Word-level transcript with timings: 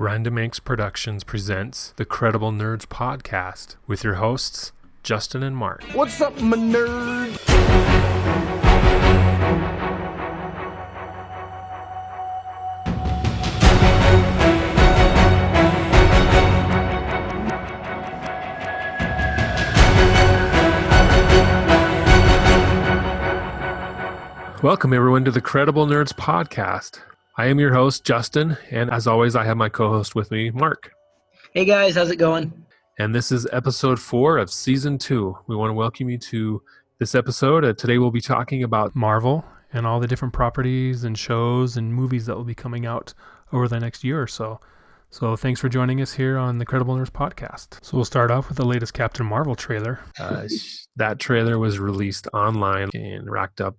Random 0.00 0.38
Inks 0.38 0.60
Productions 0.60 1.24
presents 1.24 1.92
the 1.96 2.04
Credible 2.04 2.52
Nerds 2.52 2.86
podcast 2.86 3.74
with 3.88 4.04
your 4.04 4.14
hosts, 4.14 4.70
Justin 5.02 5.42
and 5.42 5.56
Mark. 5.56 5.82
What's 5.92 6.20
up, 6.20 6.40
my 6.40 6.56
nerd? 6.56 7.34
Welcome, 24.62 24.92
everyone, 24.92 25.24
to 25.24 25.32
the 25.32 25.40
Credible 25.40 25.88
Nerds 25.88 26.12
podcast. 26.12 27.00
I 27.38 27.46
am 27.46 27.60
your 27.60 27.72
host, 27.72 28.04
Justin, 28.04 28.58
and 28.68 28.90
as 28.90 29.06
always, 29.06 29.36
I 29.36 29.44
have 29.44 29.56
my 29.56 29.68
co 29.68 29.90
host 29.90 30.16
with 30.16 30.32
me, 30.32 30.50
Mark. 30.50 30.90
Hey 31.54 31.64
guys, 31.64 31.94
how's 31.94 32.10
it 32.10 32.16
going? 32.16 32.66
And 32.98 33.14
this 33.14 33.30
is 33.30 33.46
episode 33.52 34.00
four 34.00 34.38
of 34.38 34.50
season 34.50 34.98
two. 34.98 35.38
We 35.46 35.54
want 35.54 35.70
to 35.70 35.74
welcome 35.74 36.10
you 36.10 36.18
to 36.18 36.60
this 36.98 37.14
episode. 37.14 37.64
Uh, 37.64 37.74
today, 37.74 37.98
we'll 37.98 38.10
be 38.10 38.20
talking 38.20 38.64
about 38.64 38.96
Marvel 38.96 39.44
and 39.72 39.86
all 39.86 40.00
the 40.00 40.08
different 40.08 40.34
properties 40.34 41.04
and 41.04 41.16
shows 41.16 41.76
and 41.76 41.94
movies 41.94 42.26
that 42.26 42.34
will 42.34 42.42
be 42.42 42.56
coming 42.56 42.86
out 42.86 43.14
over 43.52 43.68
the 43.68 43.78
next 43.78 44.02
year 44.02 44.20
or 44.20 44.26
so. 44.26 44.58
So, 45.10 45.36
thanks 45.36 45.60
for 45.60 45.68
joining 45.68 46.00
us 46.00 46.14
here 46.14 46.38
on 46.38 46.58
the 46.58 46.66
Credible 46.66 46.96
Nerds 46.96 47.10
podcast. 47.10 47.84
So, 47.84 47.96
we'll 47.96 48.04
start 48.04 48.32
off 48.32 48.48
with 48.48 48.56
the 48.56 48.66
latest 48.66 48.94
Captain 48.94 49.24
Marvel 49.24 49.54
trailer. 49.54 50.00
Uh, 50.18 50.48
that 50.96 51.20
trailer 51.20 51.56
was 51.56 51.78
released 51.78 52.26
online 52.34 52.90
and 52.94 53.30
racked 53.30 53.60
up 53.60 53.76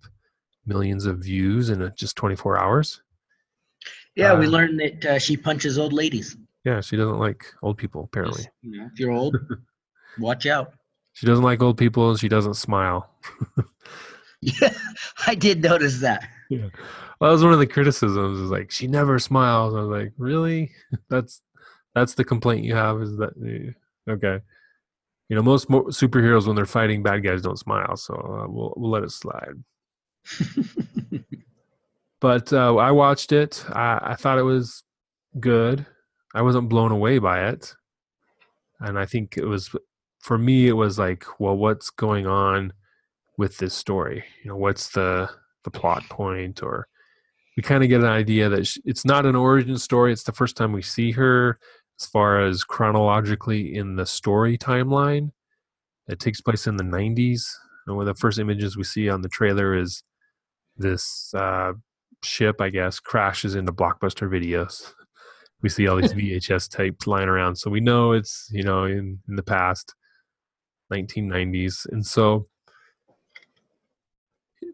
millions 0.66 1.05
of 1.05 1.18
views 1.18 1.70
in 1.70 1.82
uh, 1.82 1.90
just 1.90 2.16
24 2.16 2.57
hours. 2.57 3.02
Yeah, 4.20 4.38
we 4.38 4.48
Uh, 4.48 4.50
learned 4.50 4.80
that 4.80 5.05
uh, 5.05 5.20
she 5.20 5.38
punches 5.38 5.78
old 5.78 5.94
ladies. 5.94 6.36
Yeah, 6.66 6.82
she 6.82 6.98
doesn't 6.98 7.20
like 7.20 7.46
old 7.62 7.77
people, 7.77 8.04
apparently. 8.04 8.44
You 8.62 8.72
know, 8.77 8.90
if 8.91 9.00
you're 9.00 9.12
old, 9.12 9.36
watch 10.20 10.46
out. 10.46 10.74
She 11.13 11.26
doesn't 11.26 11.43
like 11.43 11.62
old 11.62 11.77
people 11.77 12.10
and 12.12 12.20
she 12.20 12.30
doesn't 12.30 12.55
smile. 12.55 13.10
Yeah, 14.41 14.71
I 15.27 15.35
did 15.35 15.62
notice 15.62 15.99
that. 15.99 16.24
Yeah. 16.49 16.70
Well, 17.20 17.30
that 17.30 17.34
was 17.34 17.43
one 17.43 17.52
of 17.52 17.60
the 17.60 17.68
criticisms 17.68 18.40
is 18.40 18.49
like 18.49 18.71
she 18.71 18.88
never 18.88 19.20
smiles. 19.20 19.76
I 19.76 19.82
was 19.82 19.90
like, 19.90 20.13
really? 20.18 20.71
That's 21.10 21.41
that's 21.93 22.13
the 22.13 22.24
complaint 22.24 22.63
you 22.63 22.74
have 22.74 23.02
is 23.02 23.18
that 23.18 23.34
eh, 23.46 23.71
okay. 24.13 24.40
You 25.27 25.36
know, 25.36 25.41
most 25.43 25.70
mo- 25.70 25.90
superheroes 25.91 26.48
when 26.48 26.55
they're 26.55 26.65
fighting 26.65 27.04
bad 27.04 27.21
guys 27.21 27.41
don't 27.41 27.60
smile, 27.60 27.98
so 27.98 28.13
uh, 28.15 28.48
we'll 28.49 28.74
we'll 28.77 28.91
let 28.91 29.04
it 29.04 29.12
slide. 29.12 29.55
But 32.21 32.51
uh, 32.51 32.75
I 32.75 32.91
watched 32.91 33.31
it. 33.31 33.63
I, 33.70 33.99
I 34.01 34.15
thought 34.15 34.39
it 34.39 34.43
was 34.43 34.84
good. 35.39 35.85
I 36.34 36.41
wasn't 36.41 36.70
blown 36.70 36.91
away 36.91 37.17
by 37.20 37.48
it, 37.48 37.73
and 38.79 38.99
I 38.99 39.05
think 39.05 39.37
it 39.37 39.45
was 39.45 39.73
for 40.20 40.37
me. 40.37 40.67
It 40.67 40.73
was 40.73 40.99
like, 40.99 41.25
well, 41.40 41.57
what's 41.57 41.90
going 41.90 42.27
on 42.27 42.73
with 43.37 43.57
this 43.57 43.73
story? 43.73 44.23
You 44.43 44.49
know, 44.49 44.57
what's 44.57 44.90
the 44.90 45.29
the 45.63 45.71
plot 45.71 46.03
point? 46.09 46.62
Or 46.62 46.87
we 47.57 47.63
kind 47.63 47.84
of 47.84 47.90
get 47.90 48.01
an 48.01 48.07
idea 48.07 48.49
that 48.49 48.67
sh 48.67 48.77
it's 48.85 49.05
not 49.05 49.25
an 49.25 49.35
origin 49.35 49.77
story. 49.77 50.12
It's 50.12 50.23
the 50.23 50.31
first 50.34 50.55
time 50.55 50.71
we 50.73 50.81
see 50.81 51.12
her, 51.13 51.57
as 51.99 52.05
far 52.05 52.45
as 52.45 52.63
chronologically 52.63 53.75
in 53.75 53.95
the 53.95 54.05
story 54.05 54.57
timeline. 54.57 55.31
It 56.07 56.20
takes 56.20 56.41
place 56.41 56.67
in 56.67 56.77
the 56.77 56.84
'90s, 56.84 57.43
and 57.87 57.95
one 57.95 58.07
of 58.07 58.15
the 58.15 58.20
first 58.20 58.40
images 58.40 58.77
we 58.77 58.84
see 58.84 59.09
on 59.09 59.21
the 59.21 59.29
trailer 59.29 59.75
is 59.75 60.03
this 60.77 61.34
uh, 61.34 61.73
ship, 62.23 62.62
I 62.62 62.70
guess, 62.70 62.99
crashes 62.99 63.55
into 63.55 63.71
Blockbuster 63.71 64.29
videos. 64.29 64.94
We 65.62 65.69
see 65.69 65.88
all 65.88 65.97
these 65.97 66.13
VHS 66.16 66.69
tapes 66.69 67.07
lying 67.07 67.29
around, 67.29 67.56
so 67.56 67.69
we 67.69 67.79
know 67.79 68.13
it's 68.13 68.47
you 68.51 68.63
know 68.63 68.85
in 68.85 69.19
in 69.28 69.35
the 69.35 69.44
past, 69.44 69.95
1990s, 70.91 71.85
and 71.91 72.06
so 72.06 72.47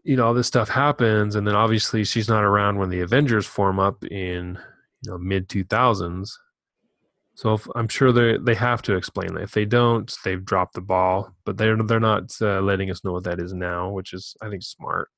you 0.04 0.16
know 0.16 0.26
all 0.26 0.34
this 0.34 0.46
stuff 0.46 0.68
happens, 0.68 1.34
and 1.34 1.46
then 1.46 1.54
obviously 1.56 2.04
she's 2.04 2.28
not 2.28 2.44
around 2.44 2.78
when 2.78 2.90
the 2.90 3.00
Avengers 3.00 3.46
form 3.46 3.78
up 3.78 4.04
in 4.04 4.58
you 5.02 5.10
know 5.10 5.18
mid 5.18 5.48
2000s. 5.48 6.30
So 7.34 7.52
if, 7.52 7.68
I'm 7.74 7.88
sure 7.88 8.12
they 8.12 8.38
they 8.38 8.54
have 8.54 8.80
to 8.82 8.94
explain 8.94 9.34
that. 9.34 9.42
If 9.42 9.52
they 9.52 9.66
don't, 9.66 10.12
they've 10.24 10.44
dropped 10.44 10.74
the 10.74 10.80
ball. 10.80 11.34
But 11.44 11.58
they're 11.58 11.76
they're 11.82 12.00
not 12.00 12.34
uh, 12.40 12.60
letting 12.60 12.90
us 12.90 13.04
know 13.04 13.12
what 13.12 13.24
that 13.24 13.40
is 13.40 13.52
now, 13.52 13.90
which 13.90 14.14
is 14.14 14.36
I 14.40 14.48
think 14.48 14.62
smart 14.62 15.10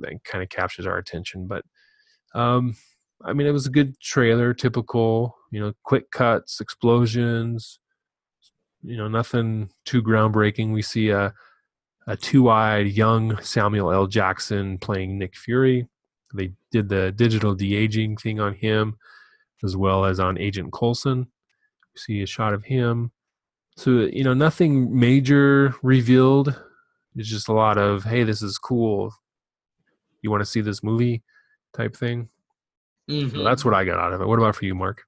that 0.00 0.24
kind 0.24 0.42
of 0.42 0.48
captures 0.48 0.86
our 0.86 0.98
attention. 0.98 1.46
But 1.46 1.64
um, 2.34 2.76
I 3.22 3.32
mean, 3.32 3.46
it 3.46 3.52
was 3.52 3.66
a 3.66 3.70
good 3.70 3.98
trailer, 4.00 4.54
typical, 4.54 5.36
you 5.50 5.60
know, 5.60 5.72
quick 5.84 6.10
cuts, 6.10 6.60
explosions, 6.60 7.80
you 8.82 8.96
know, 8.96 9.08
nothing 9.08 9.70
too 9.84 10.02
groundbreaking. 10.02 10.72
We 10.72 10.82
see 10.82 11.10
a 11.10 11.34
a 12.06 12.16
two-eyed 12.16 12.88
young 12.88 13.40
Samuel 13.42 13.92
L. 13.92 14.06
Jackson 14.06 14.78
playing 14.78 15.18
Nick 15.18 15.36
Fury. 15.36 15.86
They 16.34 16.52
did 16.72 16.88
the 16.88 17.12
digital 17.12 17.54
de-aging 17.54 18.16
thing 18.16 18.40
on 18.40 18.54
him, 18.54 18.96
as 19.62 19.76
well 19.76 20.04
as 20.04 20.18
on 20.18 20.38
Agent 20.38 20.72
Coulson. 20.72 21.18
We 21.94 21.98
see 21.98 22.22
a 22.22 22.26
shot 22.26 22.54
of 22.54 22.64
him. 22.64 23.12
So 23.76 24.08
you 24.12 24.24
know, 24.24 24.34
nothing 24.34 24.98
major 24.98 25.74
revealed. 25.82 26.58
It's 27.16 27.28
just 27.28 27.48
a 27.48 27.52
lot 27.52 27.76
of, 27.76 28.04
hey, 28.04 28.24
this 28.24 28.40
is 28.40 28.56
cool 28.56 29.12
you 30.22 30.30
want 30.30 30.40
to 30.40 30.46
see 30.46 30.60
this 30.60 30.82
movie 30.82 31.22
type 31.74 31.96
thing. 31.96 32.28
So 33.08 33.14
Mhm. 33.14 33.44
that's 33.44 33.64
what 33.64 33.74
I 33.74 33.84
got 33.84 33.98
out 33.98 34.12
of 34.12 34.20
it. 34.20 34.26
What 34.26 34.38
about 34.38 34.54
for 34.54 34.64
you, 34.64 34.74
Mark? 34.74 35.04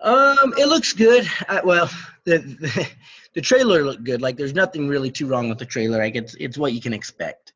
Um, 0.00 0.52
it 0.58 0.66
looks 0.66 0.92
good. 0.92 1.28
I, 1.48 1.60
well, 1.60 1.88
the, 2.24 2.38
the 2.38 2.88
the 3.34 3.40
trailer 3.40 3.84
looked 3.84 4.04
good. 4.04 4.20
Like, 4.20 4.36
there's 4.36 4.54
nothing 4.54 4.88
really 4.88 5.10
too 5.10 5.26
wrong 5.26 5.48
with 5.48 5.58
the 5.58 5.66
trailer. 5.66 5.98
Like, 5.98 6.16
it's 6.16 6.34
it's 6.40 6.58
what 6.58 6.72
you 6.72 6.80
can 6.80 6.92
expect. 6.92 7.52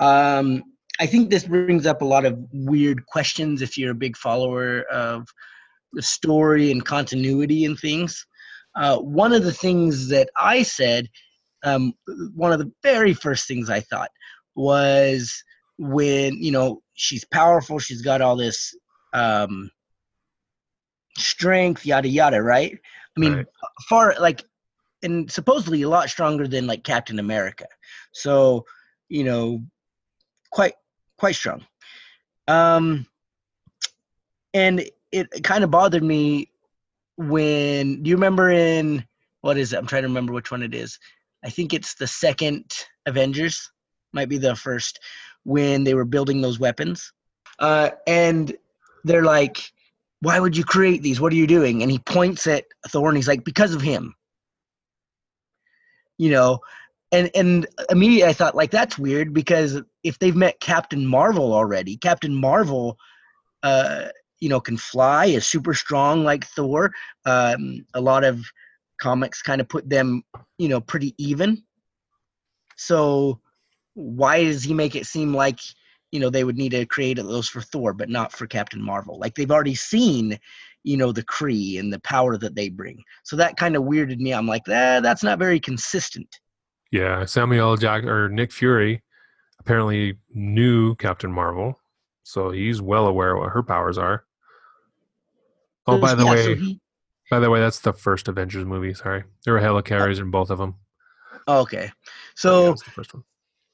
Um, 0.00 0.62
I 1.00 1.06
think 1.06 1.30
this 1.30 1.44
brings 1.44 1.86
up 1.86 2.02
a 2.02 2.04
lot 2.04 2.24
of 2.24 2.38
weird 2.52 3.04
questions 3.06 3.62
if 3.62 3.76
you're 3.76 3.90
a 3.90 3.94
big 3.96 4.16
follower 4.16 4.82
of 4.82 5.26
the 5.92 6.02
story 6.02 6.70
and 6.70 6.84
continuity 6.84 7.64
and 7.64 7.78
things. 7.78 8.24
Uh, 8.76 8.98
one 8.98 9.32
of 9.32 9.44
the 9.44 9.52
things 9.52 10.08
that 10.08 10.28
I 10.36 10.62
said, 10.62 11.08
um, 11.64 11.94
one 12.34 12.52
of 12.52 12.58
the 12.60 12.70
very 12.82 13.14
first 13.14 13.48
things 13.48 13.70
I 13.70 13.80
thought 13.80 14.10
was 14.54 15.42
when 15.78 16.34
you 16.42 16.52
know 16.52 16.82
she's 16.94 17.24
powerful, 17.24 17.78
she's 17.78 18.02
got 18.02 18.20
all 18.20 18.36
this 18.36 18.74
um, 19.12 19.70
strength, 21.16 21.86
yada 21.86 22.08
yada, 22.08 22.42
right? 22.42 22.78
I 23.16 23.20
mean, 23.20 23.32
Right. 23.34 23.46
far 23.88 24.14
like, 24.20 24.44
and 25.02 25.30
supposedly 25.30 25.82
a 25.82 25.88
lot 25.88 26.10
stronger 26.10 26.48
than 26.48 26.66
like 26.66 26.82
Captain 26.84 27.18
America. 27.18 27.66
So, 28.12 28.64
you 29.08 29.24
know, 29.24 29.62
quite 30.50 30.74
quite 31.18 31.36
strong. 31.36 31.64
Um, 32.48 33.06
and 34.52 34.84
it 35.12 35.28
kind 35.42 35.64
of 35.64 35.70
bothered 35.70 36.02
me 36.02 36.50
when 37.16 38.02
do 38.02 38.10
you 38.10 38.16
remember 38.16 38.50
in 38.50 39.04
what 39.42 39.58
is 39.58 39.72
it? 39.72 39.78
I'm 39.78 39.86
trying 39.86 40.02
to 40.02 40.08
remember 40.08 40.32
which 40.32 40.50
one 40.50 40.62
it 40.62 40.74
is. 40.74 40.98
I 41.44 41.50
think 41.50 41.74
it's 41.74 41.94
the 41.94 42.06
second 42.06 42.64
Avengers, 43.06 43.70
might 44.14 44.28
be 44.28 44.38
the 44.38 44.56
first, 44.56 45.00
when 45.44 45.84
they 45.84 45.94
were 45.94 46.04
building 46.04 46.40
those 46.40 46.58
weapons. 46.58 47.12
Uh, 47.58 47.90
and 48.06 48.56
they're 49.04 49.24
like, 49.24 49.72
Why 50.20 50.40
would 50.40 50.56
you 50.56 50.64
create 50.64 51.02
these? 51.02 51.20
What 51.20 51.32
are 51.32 51.36
you 51.36 51.46
doing? 51.46 51.82
And 51.82 51.90
he 51.90 51.98
points 51.98 52.46
at 52.46 52.64
Thor 52.88 53.08
and 53.08 53.16
he's 53.16 53.28
like, 53.28 53.44
Because 53.44 53.74
of 53.74 53.82
him. 53.82 54.14
You 56.16 56.30
know, 56.30 56.60
and 57.14 57.30
and 57.34 57.66
immediately 57.90 58.28
I 58.28 58.32
thought 58.32 58.56
like 58.56 58.70
that's 58.70 58.98
weird 58.98 59.32
because 59.32 59.80
if 60.02 60.18
they've 60.18 60.34
met 60.34 60.60
Captain 60.60 61.06
Marvel 61.06 61.52
already, 61.52 61.96
Captain 61.96 62.34
Marvel 62.34 62.98
uh 63.62 64.06
you 64.40 64.48
know 64.48 64.60
can 64.60 64.76
fly 64.76 65.26
is 65.26 65.46
super 65.46 65.74
strong 65.74 66.24
like 66.24 66.44
Thor. 66.44 66.92
Um 67.24 67.86
a 67.94 68.00
lot 68.00 68.24
of 68.24 68.44
comics 69.00 69.42
kind 69.42 69.60
of 69.60 69.68
put 69.68 69.88
them, 69.88 70.22
you 70.58 70.68
know, 70.68 70.80
pretty 70.80 71.14
even. 71.18 71.62
So 72.76 73.40
why 73.94 74.44
does 74.44 74.62
he 74.62 74.74
make 74.74 74.94
it 74.96 75.06
seem 75.06 75.34
like 75.34 75.58
you 76.12 76.20
know 76.20 76.30
they 76.30 76.44
would 76.44 76.56
need 76.56 76.70
to 76.70 76.86
create 76.86 77.16
those 77.16 77.48
for 77.48 77.60
Thor 77.60 77.92
but 77.92 78.08
not 78.08 78.32
for 78.32 78.46
Captain 78.46 78.82
Marvel? 78.82 79.18
Like 79.18 79.34
they've 79.34 79.50
already 79.50 79.74
seen 79.74 80.38
you 80.82 80.96
know 80.96 81.12
the 81.12 81.22
Kree 81.24 81.78
and 81.80 81.92
the 81.92 82.00
power 82.00 82.36
that 82.38 82.54
they 82.54 82.68
bring. 82.68 83.02
So 83.22 83.36
that 83.36 83.56
kind 83.56 83.74
of 83.76 83.84
weirded 83.84 84.18
me. 84.18 84.32
I'm 84.34 84.46
like, 84.46 84.62
ah, 84.68 85.00
that's 85.00 85.22
not 85.22 85.38
very 85.38 85.58
consistent. 85.58 86.28
Yeah, 86.90 87.24
Samuel 87.24 87.76
Jack 87.76 88.04
or 88.04 88.28
Nick 88.28 88.52
Fury 88.52 89.02
apparently 89.58 90.18
knew 90.32 90.94
Captain 90.96 91.32
Marvel, 91.32 91.80
so 92.22 92.50
he's 92.50 92.82
well 92.82 93.06
aware 93.06 93.36
what 93.36 93.50
her 93.50 93.62
powers 93.62 93.96
are. 93.98 94.24
Oh, 95.86 95.98
by 95.98 96.14
the 96.14 96.24
Yeah, 96.24 96.30
way, 96.32 96.42
so 96.44 96.54
he- 96.54 96.80
by 97.30 97.38
the 97.40 97.50
way, 97.50 97.60
that's 97.60 97.80
the 97.80 97.92
first 97.92 98.28
Avengers 98.28 98.64
movie. 98.64 98.94
Sorry, 98.94 99.24
there 99.44 99.54
were 99.54 99.60
helicarriers 99.60 100.20
in 100.20 100.30
both 100.30 100.50
of 100.50 100.58
them. 100.58 100.76
okay. 101.48 101.84
Yeah, 101.84 101.90
So 102.36 102.72
it's 102.72 102.82
the 102.82 102.90
first 102.90 103.14
one. 103.14 103.24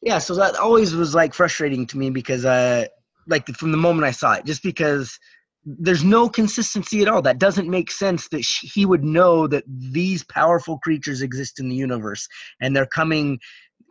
Yeah 0.02 0.18
so 0.18 0.34
that 0.34 0.56
always 0.56 0.94
was 0.94 1.14
like 1.14 1.34
frustrating 1.34 1.86
to 1.86 1.98
me 1.98 2.10
because 2.10 2.44
uh 2.44 2.86
like 3.26 3.46
from 3.48 3.70
the 3.72 3.78
moment 3.78 4.06
i 4.06 4.10
saw 4.10 4.34
it 4.34 4.44
just 4.44 4.62
because 4.62 5.18
there's 5.64 6.04
no 6.04 6.28
consistency 6.28 7.02
at 7.02 7.08
all. 7.08 7.22
That 7.22 7.38
doesn't 7.38 7.68
make 7.68 7.90
sense 7.90 8.28
that 8.28 8.44
sh- 8.44 8.72
he 8.72 8.86
would 8.86 9.04
know 9.04 9.46
that 9.46 9.64
these 9.66 10.24
powerful 10.24 10.78
creatures 10.78 11.22
exist 11.22 11.60
in 11.60 11.68
the 11.68 11.76
universe 11.76 12.26
and 12.60 12.74
they're 12.74 12.86
coming 12.86 13.38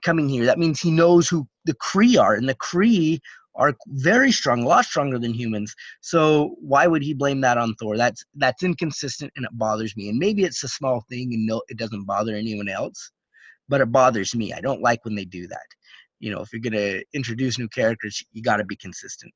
coming 0.03 0.29
here. 0.29 0.45
That 0.45 0.59
means 0.59 0.79
he 0.79 0.91
knows 0.91 1.27
who 1.27 1.47
the 1.65 1.75
Kree 1.75 2.19
are, 2.19 2.33
and 2.33 2.47
the 2.47 2.55
Kree 2.55 3.19
are 3.55 3.75
very 3.87 4.31
strong, 4.31 4.63
a 4.63 4.67
lot 4.67 4.85
stronger 4.85 5.19
than 5.19 5.33
humans. 5.33 5.75
So 6.01 6.55
why 6.61 6.87
would 6.87 7.03
he 7.03 7.13
blame 7.13 7.41
that 7.41 7.57
on 7.57 7.75
Thor? 7.75 7.97
That's 7.97 8.23
that's 8.35 8.63
inconsistent 8.63 9.31
and 9.35 9.45
it 9.45 9.51
bothers 9.53 9.95
me. 9.95 10.09
And 10.09 10.17
maybe 10.17 10.43
it's 10.43 10.63
a 10.63 10.69
small 10.69 11.03
thing 11.09 11.33
and 11.33 11.45
no, 11.45 11.61
it 11.67 11.77
doesn't 11.77 12.05
bother 12.05 12.35
anyone 12.35 12.69
else, 12.69 13.11
but 13.67 13.81
it 13.81 13.91
bothers 13.91 14.33
me. 14.33 14.53
I 14.53 14.61
don't 14.61 14.81
like 14.81 15.03
when 15.03 15.15
they 15.15 15.25
do 15.25 15.47
that. 15.47 15.67
You 16.19 16.31
know, 16.31 16.41
if 16.41 16.51
you're 16.51 16.61
gonna 16.61 17.01
introduce 17.13 17.57
new 17.57 17.69
characters, 17.69 18.23
you 18.31 18.41
got 18.41 18.57
to 18.57 18.65
be 18.65 18.75
consistent. 18.75 19.33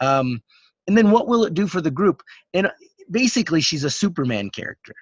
Um, 0.00 0.42
and 0.86 0.96
then 0.96 1.10
what 1.10 1.28
will 1.28 1.44
it 1.44 1.54
do 1.54 1.66
for 1.66 1.80
the 1.80 1.90
group? 1.90 2.22
And 2.54 2.70
basically, 3.10 3.60
she's 3.60 3.84
a 3.84 3.90
Superman 3.90 4.50
character. 4.50 4.94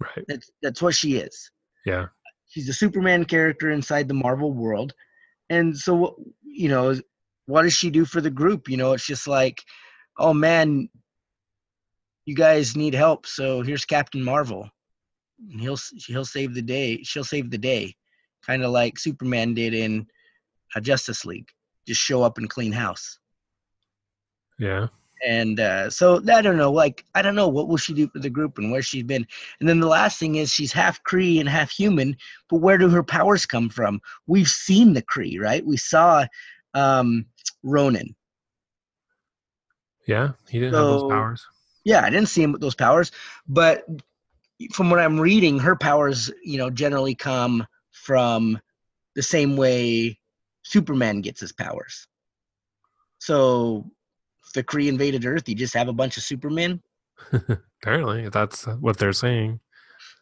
Right. 0.00 0.24
That's 0.28 0.50
that's 0.62 0.82
what 0.82 0.94
she 0.94 1.16
is. 1.16 1.50
Yeah. 1.86 2.06
She's 2.48 2.68
a 2.68 2.74
Superman 2.74 3.24
character 3.24 3.70
inside 3.70 4.08
the 4.08 4.14
Marvel 4.14 4.52
world, 4.52 4.92
and 5.48 5.76
so 5.76 6.16
you 6.44 6.68
know, 6.68 6.98
what 7.46 7.62
does 7.62 7.74
she 7.74 7.90
do 7.90 8.04
for 8.04 8.20
the 8.20 8.30
group? 8.30 8.68
You 8.68 8.76
know, 8.76 8.92
it's 8.92 9.06
just 9.06 9.26
like, 9.26 9.62
oh 10.18 10.34
man, 10.34 10.88
you 12.24 12.34
guys 12.34 12.76
need 12.76 12.94
help, 12.94 13.26
so 13.26 13.62
here's 13.62 13.84
Captain 13.84 14.22
Marvel. 14.22 14.68
And 15.50 15.60
he'll 15.60 15.78
he'll 16.06 16.24
save 16.24 16.54
the 16.54 16.62
day. 16.62 17.02
She'll 17.02 17.24
save 17.24 17.50
the 17.50 17.58
day, 17.58 17.94
kind 18.46 18.62
of 18.62 18.70
like 18.70 18.98
Superman 18.98 19.54
did 19.54 19.74
in 19.74 20.06
uh, 20.74 20.80
Justice 20.80 21.24
League. 21.24 21.48
Just 21.86 22.00
show 22.00 22.22
up 22.22 22.38
and 22.38 22.48
clean 22.48 22.72
house. 22.72 23.18
Yeah. 24.58 24.88
And 25.24 25.60
uh, 25.60 25.88
so 25.88 26.20
I 26.32 26.42
don't 26.42 26.56
know, 26.56 26.72
like 26.72 27.04
I 27.14 27.22
don't 27.22 27.36
know 27.36 27.48
what 27.48 27.68
will 27.68 27.76
she 27.76 27.94
do 27.94 28.08
for 28.08 28.18
the 28.18 28.30
group 28.30 28.58
and 28.58 28.72
where 28.72 28.82
she's 28.82 29.04
been. 29.04 29.26
And 29.60 29.68
then 29.68 29.78
the 29.78 29.86
last 29.86 30.18
thing 30.18 30.36
is 30.36 30.52
she's 30.52 30.72
half 30.72 31.02
Kree 31.04 31.38
and 31.38 31.48
half 31.48 31.70
human, 31.70 32.16
but 32.48 32.56
where 32.56 32.76
do 32.76 32.88
her 32.88 33.04
powers 33.04 33.46
come 33.46 33.68
from? 33.68 34.00
We've 34.26 34.48
seen 34.48 34.92
the 34.94 35.02
Kree, 35.02 35.40
right? 35.40 35.64
We 35.64 35.76
saw 35.76 36.26
um, 36.74 37.26
Ronan. 37.62 38.16
Yeah, 40.08 40.32
he 40.48 40.58
didn't 40.58 40.74
have 40.74 40.84
those 40.84 41.10
powers. 41.10 41.46
Yeah, 41.84 42.02
I 42.04 42.10
didn't 42.10 42.28
see 42.28 42.42
him 42.42 42.50
with 42.50 42.60
those 42.60 42.74
powers, 42.74 43.12
but 43.46 43.84
from 44.72 44.90
what 44.90 45.00
I'm 45.00 45.18
reading, 45.18 45.58
her 45.60 45.76
powers, 45.76 46.30
you 46.44 46.58
know, 46.58 46.70
generally 46.70 47.14
come 47.14 47.66
from 47.92 48.58
the 49.14 49.22
same 49.22 49.56
way 49.56 50.18
Superman 50.62 51.20
gets 51.20 51.40
his 51.40 51.52
powers. 51.52 52.06
So, 53.18 53.90
if 54.46 54.52
the 54.52 54.64
Kree 54.64 54.88
invaded 54.88 55.24
Earth, 55.24 55.48
you 55.48 55.54
just 55.54 55.74
have 55.74 55.88
a 55.88 55.92
bunch 55.92 56.16
of 56.16 56.22
Supermen. 56.22 56.80
Apparently, 57.82 58.28
that's 58.28 58.66
what 58.66 58.96
they're 58.98 59.12
saying. 59.12 59.60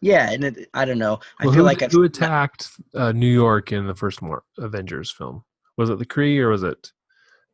Yeah, 0.02 0.31
and 0.31 0.44
it, 0.44 0.69
I 0.75 0.84
don't 0.84 0.98
know. 0.98 1.20
I 1.40 1.44
Well, 1.44 1.54
feel 1.54 1.62
who, 1.62 1.66
like 1.66 1.82
I've 1.82 1.92
who 1.92 2.04
attacked 2.04 2.69
uh, 2.94 3.12
New 3.12 3.31
York 3.32 3.72
in 3.72 3.87
the 3.87 3.94
first 3.94 4.22
Mar- 4.22 4.44
Avengers 4.58 5.10
film? 5.10 5.44
Was 5.76 5.90
it 5.90 5.98
the 5.98 6.06
Kree 6.06 6.38
or 6.38 6.48
was 6.50 6.62
it? 6.62 6.92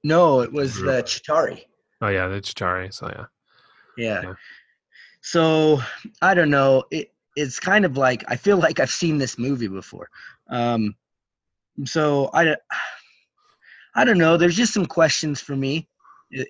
no, 0.05 0.41
it 0.41 0.53
was 0.53 0.77
the 0.77 1.03
Chitauri. 1.03 1.63
Oh 2.01 2.09
yeah, 2.09 2.29
the 2.29 2.41
Chitauri. 2.41 2.93
So 2.95 3.09
yeah, 3.09 3.25
Yeah. 3.97 4.23
Yeah. 4.23 4.35
So 5.23 5.81
I 6.23 6.35
don't 6.35 6.51
know. 6.51 6.85
It 6.93 7.13
it's 7.35 7.59
kind 7.59 7.85
of 7.85 7.97
like 7.97 8.25
I 8.29 8.37
feel 8.37 8.57
like 8.59 8.79
I've 8.81 8.91
seen 8.91 9.19
this 9.19 9.39
movie 9.39 9.67
before. 9.69 10.09
Um, 10.49 10.95
so 11.85 12.31
I 12.33 12.45
don't- 12.45 12.61
I 13.95 14.05
don't 14.05 14.19
know. 14.19 14.37
There's 14.37 14.57
just 14.57 14.75
some 14.75 14.87
questions 14.87 15.41
for 15.41 15.57
me 15.57 15.89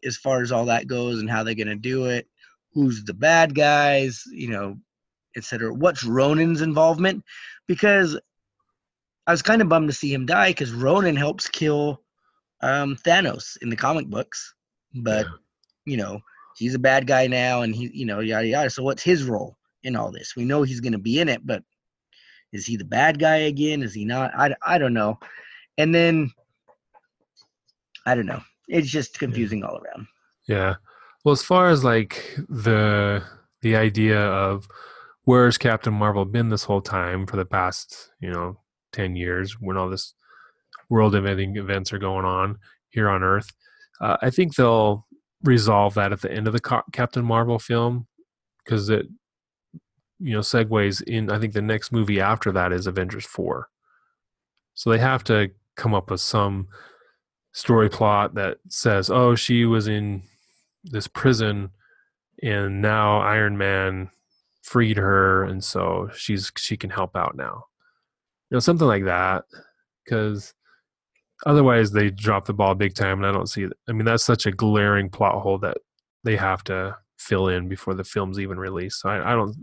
as 0.04 0.16
far 0.16 0.42
as 0.42 0.50
all 0.50 0.64
that 0.66 0.86
goes 0.88 1.20
and 1.20 1.30
how 1.30 1.42
they're 1.42 1.54
gonna 1.54 1.76
do 1.76 2.06
it. 2.06 2.28
Who's 2.72 3.04
the 3.04 3.14
bad 3.14 3.54
guys? 3.54 4.24
You 4.30 4.50
know, 4.50 4.78
etc. 5.36 5.72
What's 5.72 6.02
Ronan's 6.04 6.60
involvement? 6.60 7.24
Because 7.68 8.18
I 9.26 9.32
was 9.32 9.42
kind 9.42 9.62
of 9.62 9.68
bummed 9.68 9.88
to 9.88 9.94
see 9.94 10.12
him 10.12 10.26
die 10.26 10.50
because 10.50 10.72
Ronan 10.72 11.16
helps 11.16 11.48
kill 11.48 12.02
um, 12.62 12.96
Thanos 12.96 13.56
in 13.60 13.68
the 13.70 13.76
comic 13.76 14.06
books, 14.08 14.54
but 14.94 15.26
Yeah. 15.26 15.32
you 15.84 15.96
know 15.98 16.20
he's 16.56 16.74
a 16.74 16.78
bad 16.80 17.06
guy 17.06 17.26
now, 17.26 17.62
and 17.62 17.74
he 17.74 17.90
you 17.92 18.06
know 18.06 18.20
yada 18.20 18.46
yada. 18.46 18.70
So 18.70 18.82
what's 18.82 19.02
his 19.02 19.24
role 19.24 19.56
in 19.82 19.94
all 19.94 20.10
this? 20.10 20.34
We 20.36 20.44
know 20.44 20.62
he's 20.62 20.80
going 20.80 20.94
to 20.94 20.98
be 20.98 21.20
in 21.20 21.28
it, 21.28 21.46
but 21.46 21.62
is 22.52 22.66
he 22.66 22.76
the 22.76 22.84
bad 22.84 23.18
guy 23.18 23.36
again? 23.36 23.82
Is 23.82 23.94
he 23.94 24.04
not? 24.04 24.32
I, 24.36 24.54
I 24.62 24.78
don't 24.78 24.94
know. 24.94 25.18
And 25.78 25.94
then 25.94 26.30
I 28.06 28.14
don't 28.14 28.26
know. 28.26 28.42
It's 28.68 28.88
just 28.88 29.18
confusing 29.18 29.62
all 29.64 29.78
around. 29.78 30.06
yeah. 30.48 30.74
Well, 31.24 31.32
as 31.32 31.42
far 31.42 31.68
as 31.70 31.82
like 31.82 32.36
the 32.48 33.22
the 33.62 33.74
idea 33.74 34.20
of 34.20 34.68
where's 35.24 35.58
Captain 35.58 35.92
Marvel 35.92 36.24
been 36.24 36.50
this 36.50 36.62
whole 36.64 36.80
time 36.80 37.26
for 37.26 37.36
the 37.36 37.44
past 37.44 38.12
you 38.20 38.30
know 38.30 38.60
ten 38.92 39.16
years 39.16 39.60
when 39.60 39.76
all 39.76 39.88
this 39.90 40.14
world-ending 40.88 41.56
events 41.56 41.92
are 41.92 41.98
going 41.98 42.24
on 42.24 42.58
here 42.90 43.08
on 43.08 43.24
Earth, 43.24 43.50
uh, 44.00 44.16
I 44.22 44.30
think 44.30 44.54
they'll 44.54 45.04
resolve 45.42 45.94
that 45.94 46.12
at 46.12 46.20
the 46.20 46.30
end 46.30 46.46
of 46.46 46.52
the 46.52 46.60
Ca- 46.60 46.84
Captain 46.92 47.24
Marvel 47.24 47.58
film 47.58 48.06
because 48.64 48.88
it 48.88 49.06
you 50.18 50.32
know 50.32 50.40
segues 50.40 51.02
in. 51.02 51.30
I 51.30 51.38
think 51.38 51.52
the 51.52 51.62
next 51.62 51.92
movie 51.92 52.20
after 52.20 52.52
that 52.52 52.72
is 52.72 52.86
Avengers 52.86 53.26
four, 53.26 53.68
so 54.74 54.90
they 54.90 54.98
have 54.98 55.24
to 55.24 55.50
come 55.76 55.94
up 55.94 56.10
with 56.10 56.20
some 56.20 56.68
story 57.52 57.88
plot 57.88 58.34
that 58.34 58.58
says, 58.68 59.10
"Oh, 59.10 59.34
she 59.34 59.64
was 59.64 59.88
in 59.88 60.22
this 60.84 61.06
prison, 61.08 61.70
and 62.42 62.82
now 62.82 63.20
Iron 63.20 63.58
Man 63.58 64.10
freed 64.62 64.96
her, 64.96 65.44
and 65.44 65.62
so 65.62 66.10
she's 66.14 66.52
she 66.56 66.76
can 66.76 66.90
help 66.90 67.16
out 67.16 67.36
now." 67.36 67.64
You 68.50 68.56
know, 68.56 68.60
something 68.60 68.86
like 68.86 69.04
that, 69.04 69.44
because 70.04 70.54
otherwise 71.44 71.92
they 71.92 72.10
drop 72.10 72.46
the 72.46 72.54
ball 72.54 72.74
big 72.74 72.94
time, 72.94 73.18
and 73.18 73.26
I 73.26 73.32
don't 73.32 73.48
see. 73.48 73.64
it. 73.64 73.72
I 73.88 73.92
mean, 73.92 74.04
that's 74.04 74.24
such 74.24 74.46
a 74.46 74.52
glaring 74.52 75.10
plot 75.10 75.42
hole 75.42 75.58
that 75.58 75.78
they 76.24 76.36
have 76.36 76.64
to 76.64 76.96
fill 77.18 77.48
in 77.48 77.68
before 77.68 77.94
the 77.94 78.04
film's 78.04 78.38
even 78.38 78.58
released. 78.58 79.00
So 79.00 79.08
I, 79.08 79.32
I 79.32 79.34
don't. 79.34 79.56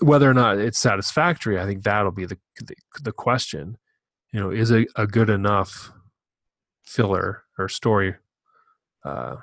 Whether 0.00 0.28
or 0.28 0.34
not 0.34 0.58
it's 0.58 0.78
satisfactory, 0.78 1.58
I 1.58 1.66
think 1.66 1.82
that'll 1.84 2.10
be 2.12 2.26
the 2.26 2.38
the, 2.60 2.74
the 3.02 3.12
question. 3.12 3.78
You 4.32 4.40
know, 4.40 4.50
is 4.50 4.70
it 4.70 4.88
a 4.96 5.06
good 5.06 5.30
enough 5.30 5.92
filler 6.84 7.44
or 7.58 7.68
story 7.68 8.14
uh 9.04 9.36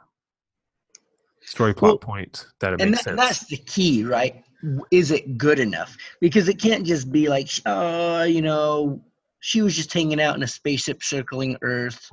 story 1.41 1.73
plot 1.73 1.89
Well, 1.89 1.97
point 1.97 2.47
that 2.59 2.73
it 2.73 2.81
and 2.81 2.91
makes 2.91 3.03
that, 3.03 3.17
sense 3.17 3.21
that's 3.21 3.45
the 3.45 3.57
key, 3.57 4.03
right? 4.03 4.43
Is 4.91 5.11
it 5.11 5.37
good 5.37 5.59
enough? 5.59 5.97
Because 6.19 6.47
it 6.47 6.59
can't 6.61 6.85
just 6.85 7.11
be 7.11 7.27
like, 7.27 7.49
oh, 7.65 8.23
you 8.23 8.41
know, 8.41 9.01
she 9.39 9.61
was 9.61 9.75
just 9.75 9.91
hanging 9.91 10.21
out 10.21 10.35
in 10.35 10.43
a 10.43 10.47
spaceship 10.47 11.01
circling 11.03 11.57
Earth, 11.61 12.11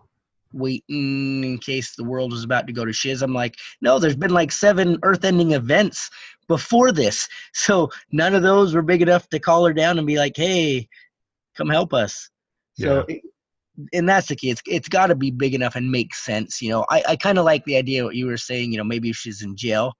waiting 0.52 1.44
in 1.44 1.58
case 1.58 1.94
the 1.94 2.04
world 2.04 2.32
was 2.32 2.44
about 2.44 2.66
to 2.66 2.72
go 2.72 2.84
to 2.84 2.92
shiz. 2.92 3.22
I'm 3.22 3.34
like, 3.34 3.56
no, 3.80 3.98
there's 3.98 4.16
been 4.16 4.32
like 4.32 4.52
seven 4.52 4.98
Earth-ending 5.02 5.52
events 5.52 6.10
before 6.46 6.92
this, 6.92 7.28
so 7.52 7.90
none 8.12 8.34
of 8.34 8.42
those 8.42 8.74
were 8.74 8.82
big 8.82 9.02
enough 9.02 9.28
to 9.30 9.38
call 9.38 9.64
her 9.66 9.72
down 9.72 9.98
and 9.98 10.06
be 10.06 10.16
like, 10.16 10.36
hey, 10.36 10.88
come 11.56 11.68
help 11.68 11.92
us. 11.92 12.30
So. 12.78 13.06
And 13.92 14.08
that's 14.08 14.26
the 14.26 14.34
key. 14.34 14.50
It's 14.50 14.62
it's 14.66 14.88
got 14.88 15.06
to 15.06 15.14
be 15.14 15.30
big 15.30 15.54
enough 15.54 15.76
and 15.76 15.88
make 15.88 16.12
sense. 16.12 16.60
You 16.60 16.70
know, 16.70 16.84
I, 16.90 17.02
I 17.10 17.16
kind 17.16 17.38
of 17.38 17.44
like 17.44 17.64
the 17.64 17.76
idea 17.76 18.02
of 18.02 18.06
what 18.06 18.16
you 18.16 18.26
were 18.26 18.36
saying. 18.36 18.72
You 18.72 18.78
know, 18.78 18.84
maybe 18.84 19.12
she's 19.12 19.42
in 19.42 19.54
jail, 19.54 19.92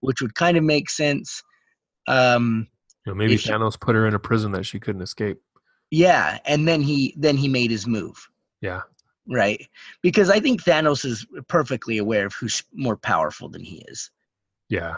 which 0.00 0.20
would 0.20 0.34
kind 0.34 0.58
of 0.58 0.64
make 0.64 0.90
sense. 0.90 1.42
Um, 2.06 2.68
you 3.06 3.12
know 3.12 3.16
maybe 3.16 3.32
if 3.32 3.40
she- 3.40 3.48
thanos 3.48 3.80
put 3.80 3.94
her 3.94 4.06
in 4.06 4.14
a 4.14 4.18
prison 4.18 4.52
that 4.52 4.66
she 4.66 4.78
couldn't 4.78 5.00
escape 5.00 5.38
yeah, 5.90 6.38
and 6.44 6.66
then 6.66 6.82
he 6.82 7.14
then 7.16 7.36
he 7.36 7.48
made 7.48 7.70
his 7.70 7.86
move, 7.86 8.16
yeah 8.60 8.82
right? 9.28 9.66
Because 10.02 10.30
I 10.30 10.40
think 10.40 10.62
Thanos 10.62 11.04
is 11.04 11.26
perfectly 11.48 11.98
aware 11.98 12.26
of 12.26 12.34
who's 12.34 12.62
more 12.72 12.96
powerful 12.96 13.48
than 13.48 13.62
he 13.64 13.84
is. 13.88 14.10
yeah 14.68 14.96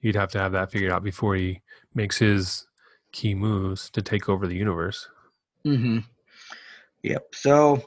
he'd 0.00 0.16
have 0.16 0.30
to 0.32 0.38
have 0.38 0.52
that 0.52 0.70
figured 0.70 0.90
out 0.92 1.04
before 1.04 1.36
he 1.36 1.60
makes 1.94 2.18
his 2.18 2.66
key 3.12 3.34
moves 3.34 3.88
to 3.90 4.02
take 4.02 4.28
over 4.28 4.46
the 4.46 4.56
universe 4.56 5.08
Mm-hmm. 5.64 5.98
Yep. 7.04 7.34
So 7.34 7.82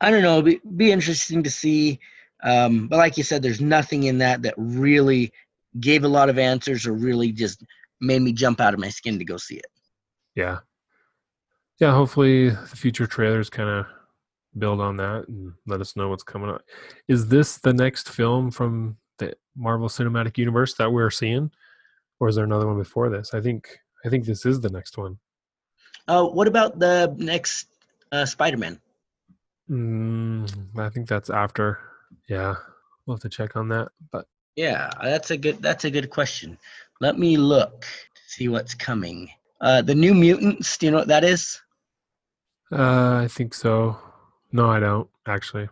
I 0.00 0.10
don't 0.10 0.22
know. 0.22 0.42
Be, 0.42 0.60
be 0.76 0.92
interesting 0.92 1.42
to 1.42 1.50
see. 1.50 1.98
Um, 2.42 2.86
but 2.88 2.98
like 2.98 3.16
you 3.16 3.22
said, 3.22 3.42
there's 3.42 3.62
nothing 3.62 4.04
in 4.04 4.18
that 4.18 4.42
that 4.42 4.52
really 4.58 5.32
gave 5.80 6.04
a 6.04 6.08
lot 6.08 6.28
of 6.28 6.38
answers 6.38 6.86
or 6.86 6.92
really 6.92 7.32
just 7.32 7.64
made 8.00 8.20
me 8.20 8.32
jump 8.32 8.60
out 8.60 8.74
of 8.74 8.80
my 8.80 8.90
skin 8.90 9.18
to 9.18 9.24
go 9.24 9.38
see 9.38 9.56
it. 9.56 9.70
yeah 10.34 10.58
yeah 11.80 11.92
hopefully 11.92 12.50
the 12.50 12.76
future 12.76 13.06
trailers 13.06 13.50
kind 13.50 13.68
of 13.68 13.86
build 14.58 14.80
on 14.80 14.96
that 14.96 15.28
and 15.28 15.52
let 15.66 15.80
us 15.80 15.96
know 15.96 16.08
what's 16.08 16.22
coming 16.22 16.48
up 16.48 16.62
is 17.08 17.28
this 17.28 17.58
the 17.58 17.72
next 17.72 18.08
film 18.08 18.50
from 18.50 18.96
the 19.18 19.34
marvel 19.56 19.88
cinematic 19.88 20.38
universe 20.38 20.74
that 20.74 20.90
we're 20.90 21.10
seeing 21.10 21.50
or 22.20 22.28
is 22.28 22.36
there 22.36 22.44
another 22.44 22.66
one 22.66 22.78
before 22.78 23.10
this 23.10 23.34
i 23.34 23.40
think 23.40 23.78
i 24.04 24.08
think 24.08 24.24
this 24.24 24.46
is 24.46 24.60
the 24.60 24.70
next 24.70 24.96
one 24.98 25.18
Uh, 26.08 26.24
what 26.24 26.46
about 26.46 26.78
the 26.78 27.12
next 27.18 27.66
uh, 28.12 28.24
Spider-Man? 28.24 28.78
mm, 29.68 30.46
i 30.78 30.88
think 30.88 31.08
that's 31.08 31.30
after 31.30 31.78
yeah 32.28 32.54
we'll 33.06 33.16
have 33.16 33.22
to 33.22 33.28
check 33.28 33.56
on 33.56 33.68
that. 33.68 33.88
But 34.12 34.26
Yeah, 34.56 34.90
that's 35.02 35.30
a 35.30 35.36
good 35.36 35.62
that's 35.62 35.84
a 35.84 35.90
good 35.90 36.10
question. 36.10 36.58
Let 37.00 37.18
me 37.18 37.36
look 37.36 37.82
to 37.82 38.22
see 38.26 38.48
what's 38.48 38.74
coming. 38.74 39.30
Uh, 39.60 39.80
the 39.82 39.94
New 39.94 40.14
Mutants. 40.14 40.76
Do 40.76 40.86
you 40.86 40.92
know 40.92 40.98
what 40.98 41.08
that 41.08 41.24
is? 41.24 41.60
Uh, 42.72 43.20
I 43.24 43.28
think 43.28 43.54
so. 43.54 43.98
No, 44.52 44.68
I 44.70 44.80
don't 44.80 45.08
actually. 45.26 45.68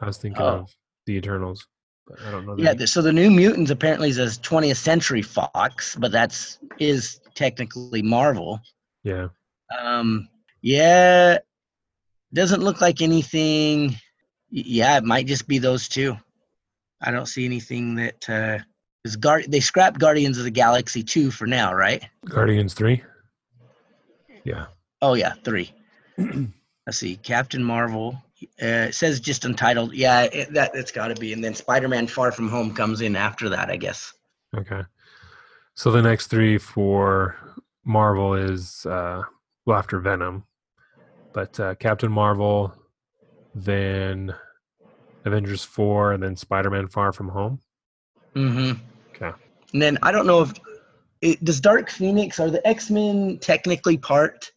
I 0.00 0.06
was 0.06 0.18
thinking 0.18 0.42
Oh. 0.42 0.60
of 0.60 0.74
the 1.06 1.14
Eternals, 1.16 1.66
but 2.06 2.20
I 2.22 2.30
don't 2.30 2.46
know. 2.46 2.56
Yeah. 2.58 2.74
the- 2.74 2.86
So 2.86 3.02
the 3.02 3.12
New 3.12 3.30
Mutants 3.30 3.70
apparently 3.70 4.08
is 4.10 4.18
a 4.18 4.26
20th 4.40 4.76
Century 4.76 5.22
Fox, 5.22 5.96
but 5.96 6.12
that's 6.12 6.58
is 6.78 7.20
technically 7.34 8.02
Marvel. 8.02 8.60
yeah. 9.02 9.28
Um, 9.80 10.28
yeah, 10.60 11.38
doesn't 12.34 12.62
look 12.62 12.80
like 12.82 13.00
anything. 13.00 13.96
Yeah, 14.50 14.98
it 14.98 15.04
might 15.04 15.26
just 15.26 15.48
be 15.48 15.56
those 15.58 15.88
two. 15.88 16.14
I 17.00 17.10
don't 17.10 17.24
see 17.26 17.46
anything 17.46 17.94
that 17.94 18.28
uh, 18.28 18.58
is 19.04 19.16
guard. 19.16 19.46
They 19.50 19.60
scrapped 19.60 19.98
Guardians 19.98 20.36
of 20.36 20.44
the 20.44 20.50
Galaxy 20.50 21.02
two 21.02 21.30
for 21.30 21.46
now, 21.46 21.72
right? 21.74 22.06
Guardians 22.26 22.74
three. 22.74 23.02
Yeah. 24.44 24.66
Oh 25.00 25.14
yeah, 25.14 25.32
three. 25.42 25.72
Let's 26.86 26.98
see, 26.98 27.16
Captain 27.16 27.62
Marvel. 27.62 28.20
Uh, 28.60 28.88
it 28.88 28.94
says 28.94 29.20
just 29.20 29.44
untitled. 29.44 29.94
Yeah, 29.94 30.22
it, 30.22 30.52
that 30.52 30.72
it's 30.74 30.90
got 30.90 31.08
to 31.08 31.14
be. 31.14 31.32
And 31.32 31.42
then 31.42 31.54
Spider-Man: 31.54 32.06
Far 32.06 32.32
From 32.32 32.48
Home 32.48 32.74
comes 32.74 33.00
in 33.00 33.14
after 33.14 33.48
that, 33.48 33.70
I 33.70 33.76
guess. 33.76 34.12
Okay. 34.56 34.82
So 35.74 35.90
the 35.90 36.02
next 36.02 36.26
three 36.26 36.58
for 36.58 37.36
Marvel 37.84 38.34
is 38.34 38.84
uh, 38.86 39.22
well 39.64 39.78
after 39.78 39.98
Venom, 40.00 40.44
but 41.32 41.58
uh, 41.58 41.74
Captain 41.76 42.10
Marvel, 42.10 42.74
then 43.54 44.34
Avengers 45.24 45.64
four, 45.64 46.12
and 46.12 46.22
then 46.22 46.36
Spider 46.36 46.70
Man 46.70 46.88
Far 46.88 47.12
From 47.12 47.28
Home. 47.28 47.60
Mm-hmm. 48.34 48.80
Okay. 49.14 49.36
And 49.72 49.82
then 49.82 49.98
I 50.02 50.12
don't 50.12 50.26
know 50.26 50.42
if 50.42 50.52
it, 51.20 51.42
does 51.44 51.60
Dark 51.60 51.90
Phoenix 51.90 52.38
are 52.40 52.50
the 52.50 52.66
X 52.66 52.90
Men 52.90 53.38
technically 53.40 53.96
part 53.96 54.51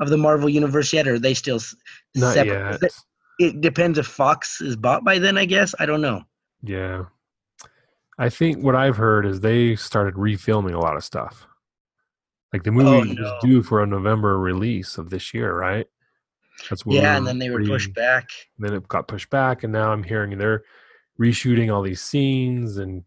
of 0.00 0.10
the 0.10 0.16
Marvel 0.16 0.48
universe 0.48 0.92
yet, 0.92 1.08
or 1.08 1.14
are 1.14 1.18
they 1.18 1.34
still 1.34 1.60
Not 2.14 2.34
separate? 2.34 2.78
yet. 2.82 2.92
It, 3.38 3.60
depends 3.60 3.98
if 3.98 4.06
Fox 4.06 4.60
is 4.60 4.76
bought 4.76 5.04
by 5.04 5.18
then. 5.18 5.36
I 5.36 5.44
guess 5.44 5.74
I 5.78 5.86
don't 5.86 6.00
know. 6.00 6.22
Yeah. 6.62 7.04
I 8.18 8.30
think 8.30 8.64
what 8.64 8.74
I've 8.74 8.96
heard 8.96 9.26
is 9.26 9.40
they 9.40 9.76
started 9.76 10.14
refilming 10.14 10.74
a 10.74 10.78
lot 10.78 10.96
of 10.96 11.04
stuff. 11.04 11.46
Like 12.52 12.62
the 12.62 12.72
movie 12.72 13.10
oh, 13.10 13.12
no. 13.12 13.22
was 13.22 13.42
due 13.42 13.62
for 13.62 13.82
a 13.82 13.86
November 13.86 14.38
release 14.38 14.96
of 14.96 15.10
this 15.10 15.34
year, 15.34 15.54
right? 15.54 15.86
That's 16.68 16.86
we 16.86 16.96
yeah, 16.96 17.16
and 17.16 17.26
then 17.26 17.38
they 17.38 17.50
were 17.50 17.58
reading. 17.58 17.74
pushed 17.74 17.94
back. 17.94 18.30
And 18.58 18.66
then 18.66 18.74
it 18.74 18.88
got 18.88 19.08
pushed 19.08 19.30
back 19.30 19.62
and 19.62 19.72
now 19.72 19.92
i'm 19.92 20.02
hearing 20.02 20.36
they're 20.36 20.64
reshooting 21.20 21.72
all 21.72 21.82
these 21.82 22.02
scenes 22.02 22.78
and 22.78 23.04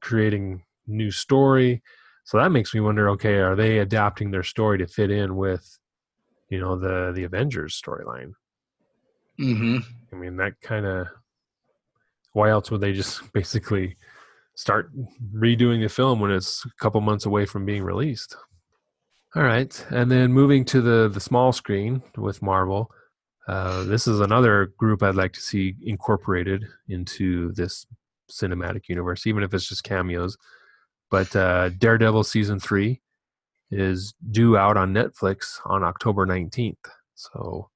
creating 0.00 0.62
new 0.86 1.10
story 1.10 1.82
so 2.24 2.38
that 2.38 2.52
makes 2.52 2.72
me 2.72 2.80
wonder 2.80 3.10
okay 3.10 3.36
are 3.36 3.56
they 3.56 3.78
adapting 3.78 4.30
their 4.30 4.42
story 4.42 4.78
to 4.78 4.86
fit 4.86 5.10
in 5.10 5.36
with 5.36 5.78
you 6.48 6.60
know 6.60 6.78
the 6.78 7.12
the 7.14 7.24
avengers 7.24 7.80
storyline. 7.80 8.32
Mm-hmm. 9.38 9.76
i 10.14 10.16
mean 10.16 10.36
that 10.38 10.58
kind 10.62 10.86
of 10.86 11.08
why 12.32 12.48
else 12.48 12.70
would 12.70 12.80
they 12.80 12.94
just 12.94 13.20
basically 13.34 13.96
start 14.54 14.90
redoing 15.34 15.82
the 15.82 15.90
film 15.90 16.20
when 16.20 16.30
it's 16.30 16.64
a 16.64 16.70
couple 16.82 17.02
months 17.02 17.26
away 17.26 17.44
from 17.44 17.66
being 17.66 17.82
released? 17.82 18.34
All 19.34 19.42
right 19.42 19.86
and 19.90 20.10
then 20.10 20.32
moving 20.32 20.64
to 20.66 20.80
the 20.80 21.10
the 21.12 21.20
small 21.20 21.52
screen 21.52 22.02
with 22.16 22.40
marvel 22.40 22.90
uh, 23.48 23.84
this 23.84 24.08
is 24.08 24.20
another 24.20 24.72
group 24.78 25.02
i'd 25.02 25.14
like 25.14 25.32
to 25.34 25.40
see 25.40 25.74
incorporated 25.82 26.64
into 26.88 27.52
this 27.52 27.86
cinematic 28.30 28.88
universe 28.88 29.26
even 29.26 29.42
if 29.42 29.52
it's 29.54 29.68
just 29.68 29.84
cameos. 29.84 30.36
But 31.10 31.34
uh, 31.36 31.70
daredevil 31.70 32.24
season 32.24 32.58
3 32.58 33.00
is 33.70 34.14
due 34.30 34.56
out 34.56 34.76
on 34.76 34.94
netflix 34.94 35.58
on 35.66 35.82
october 35.82 36.24
19th 36.26 36.76
so 37.14 37.68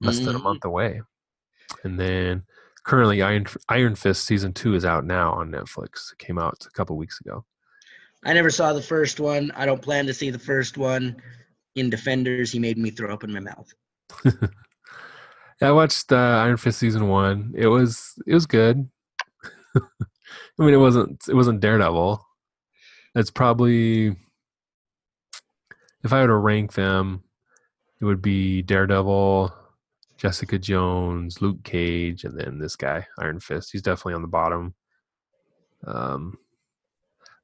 less 0.00 0.18
than 0.18 0.34
a 0.34 0.38
Mhm. 0.38 0.42
month 0.42 0.64
away. 0.64 1.00
And 1.82 1.98
then 1.98 2.42
currently 2.84 3.22
Iron 3.22 3.46
Iron 3.68 3.94
Fist 3.94 4.24
season 4.26 4.52
2 4.52 4.74
is 4.74 4.84
out 4.84 5.06
now 5.06 5.32
on 5.32 5.50
Netflix. 5.50 6.12
It 6.12 6.18
came 6.18 6.38
out 6.38 6.66
a 6.66 6.70
couple 6.72 6.96
weeks 6.98 7.20
ago. 7.20 7.44
I 8.24 8.34
never 8.34 8.50
saw 8.50 8.72
the 8.74 8.82
first 8.82 9.20
one. 9.20 9.50
I 9.52 9.64
don't 9.64 9.80
plan 9.80 10.06
to 10.06 10.12
see 10.12 10.30
the 10.30 10.38
first 10.38 10.76
one. 10.76 11.16
In 11.76 11.88
Defenders, 11.88 12.52
he 12.52 12.58
made 12.58 12.76
me 12.76 12.90
throw 12.90 13.14
up 13.14 13.24
in 13.24 13.32
my 13.32 13.40
mouth. 13.40 13.72
I 15.62 15.70
watched 15.70 16.12
uh, 16.12 16.16
Iron 16.44 16.56
Fist 16.58 16.78
season 16.78 17.08
1. 17.08 17.54
It 17.56 17.68
was 17.68 18.12
it 18.26 18.34
was 18.34 18.46
good. 18.46 18.88
I 19.76 19.80
mean 20.58 20.74
it 20.74 20.78
wasn't 20.78 21.22
it 21.28 21.34
wasn't 21.34 21.60
Daredevil. 21.60 22.24
It's 23.14 23.30
probably 23.30 24.16
if 26.04 26.12
I 26.12 26.20
were 26.20 26.28
to 26.28 26.36
rank 26.36 26.74
them 26.74 27.24
it 28.04 28.04
would 28.04 28.20
be 28.20 28.60
Daredevil, 28.60 29.50
Jessica 30.18 30.58
Jones, 30.58 31.40
Luke 31.40 31.62
Cage, 31.64 32.24
and 32.24 32.38
then 32.38 32.58
this 32.58 32.76
guy, 32.76 33.06
Iron 33.18 33.40
Fist. 33.40 33.70
He's 33.72 33.80
definitely 33.80 34.12
on 34.12 34.20
the 34.20 34.28
bottom. 34.28 34.74
Um, 35.86 36.36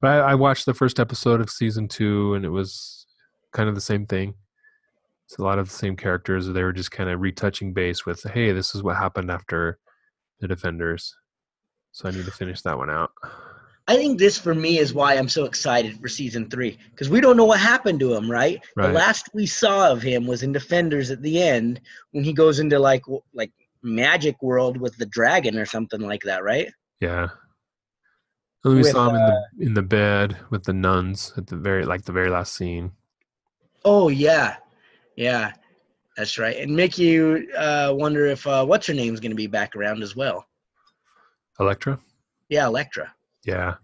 but 0.02 0.10
I, 0.10 0.32
I 0.32 0.34
watched 0.34 0.66
the 0.66 0.74
first 0.74 1.00
episode 1.00 1.40
of 1.40 1.48
season 1.48 1.88
two, 1.88 2.34
and 2.34 2.44
it 2.44 2.50
was 2.50 3.06
kind 3.52 3.70
of 3.70 3.74
the 3.74 3.80
same 3.80 4.04
thing. 4.04 4.34
It's 5.24 5.38
a 5.38 5.42
lot 5.42 5.58
of 5.58 5.70
the 5.70 5.74
same 5.74 5.96
characters. 5.96 6.46
They 6.46 6.62
were 6.62 6.74
just 6.74 6.90
kind 6.90 7.08
of 7.08 7.20
retouching 7.20 7.72
base 7.72 8.04
with, 8.04 8.22
"Hey, 8.24 8.52
this 8.52 8.74
is 8.74 8.82
what 8.82 8.96
happened 8.96 9.30
after 9.30 9.78
the 10.40 10.48
Defenders." 10.48 11.16
So 11.92 12.08
I 12.08 12.12
need 12.12 12.26
to 12.26 12.30
finish 12.30 12.60
that 12.62 12.76
one 12.76 12.90
out. 12.90 13.12
I 13.90 13.96
think 13.96 14.20
this 14.20 14.38
for 14.38 14.54
me 14.54 14.78
is 14.78 14.94
why 14.94 15.16
I'm 15.16 15.28
so 15.28 15.46
excited 15.46 16.00
for 16.00 16.06
season 16.06 16.48
three 16.48 16.78
because 16.92 17.10
we 17.10 17.20
don't 17.20 17.36
know 17.36 17.44
what 17.44 17.58
happened 17.58 17.98
to 17.98 18.14
him, 18.14 18.30
right? 18.30 18.62
Right. 18.76 18.86
The 18.86 18.92
last 18.92 19.28
we 19.34 19.46
saw 19.46 19.90
of 19.90 20.00
him 20.00 20.28
was 20.28 20.44
in 20.44 20.52
Defenders 20.52 21.10
at 21.10 21.22
the 21.22 21.42
end 21.42 21.80
when 22.12 22.22
he 22.22 22.32
goes 22.32 22.60
into 22.60 22.78
like 22.78 23.02
like 23.34 23.50
magic 23.82 24.40
world 24.44 24.76
with 24.76 24.96
the 24.96 25.06
dragon 25.06 25.58
or 25.58 25.66
something 25.66 26.00
like 26.00 26.22
that, 26.22 26.44
right? 26.44 26.72
Yeah. 27.00 27.30
And 28.62 28.74
we 28.74 28.82
With, 28.82 28.92
saw 28.92 29.08
him 29.08 29.16
in 29.16 29.26
the 29.26 29.66
in 29.66 29.74
the 29.74 29.82
bed 29.82 30.36
with 30.50 30.62
the 30.62 30.72
nuns 30.72 31.32
at 31.36 31.48
the 31.48 31.56
very 31.56 31.84
like 31.84 32.04
the 32.04 32.12
very 32.12 32.30
last 32.30 32.54
scene. 32.54 32.92
Oh 33.84 34.08
yeah, 34.08 34.58
yeah, 35.16 35.50
that's 36.16 36.38
right. 36.38 36.58
And 36.58 36.76
make 36.76 36.96
you 36.96 37.48
uh, 37.58 37.92
wonder 37.92 38.26
if 38.26 38.46
uh, 38.46 38.64
what's 38.64 38.86
her 38.86 38.94
name's 38.94 39.18
going 39.18 39.32
to 39.32 39.36
be 39.36 39.48
back 39.48 39.74
around 39.74 40.04
as 40.04 40.14
well. 40.14 40.46
Elektra. 41.58 41.98
Yeah, 42.48 42.68
Elektra. 42.68 43.12
Yeah, 43.44 43.74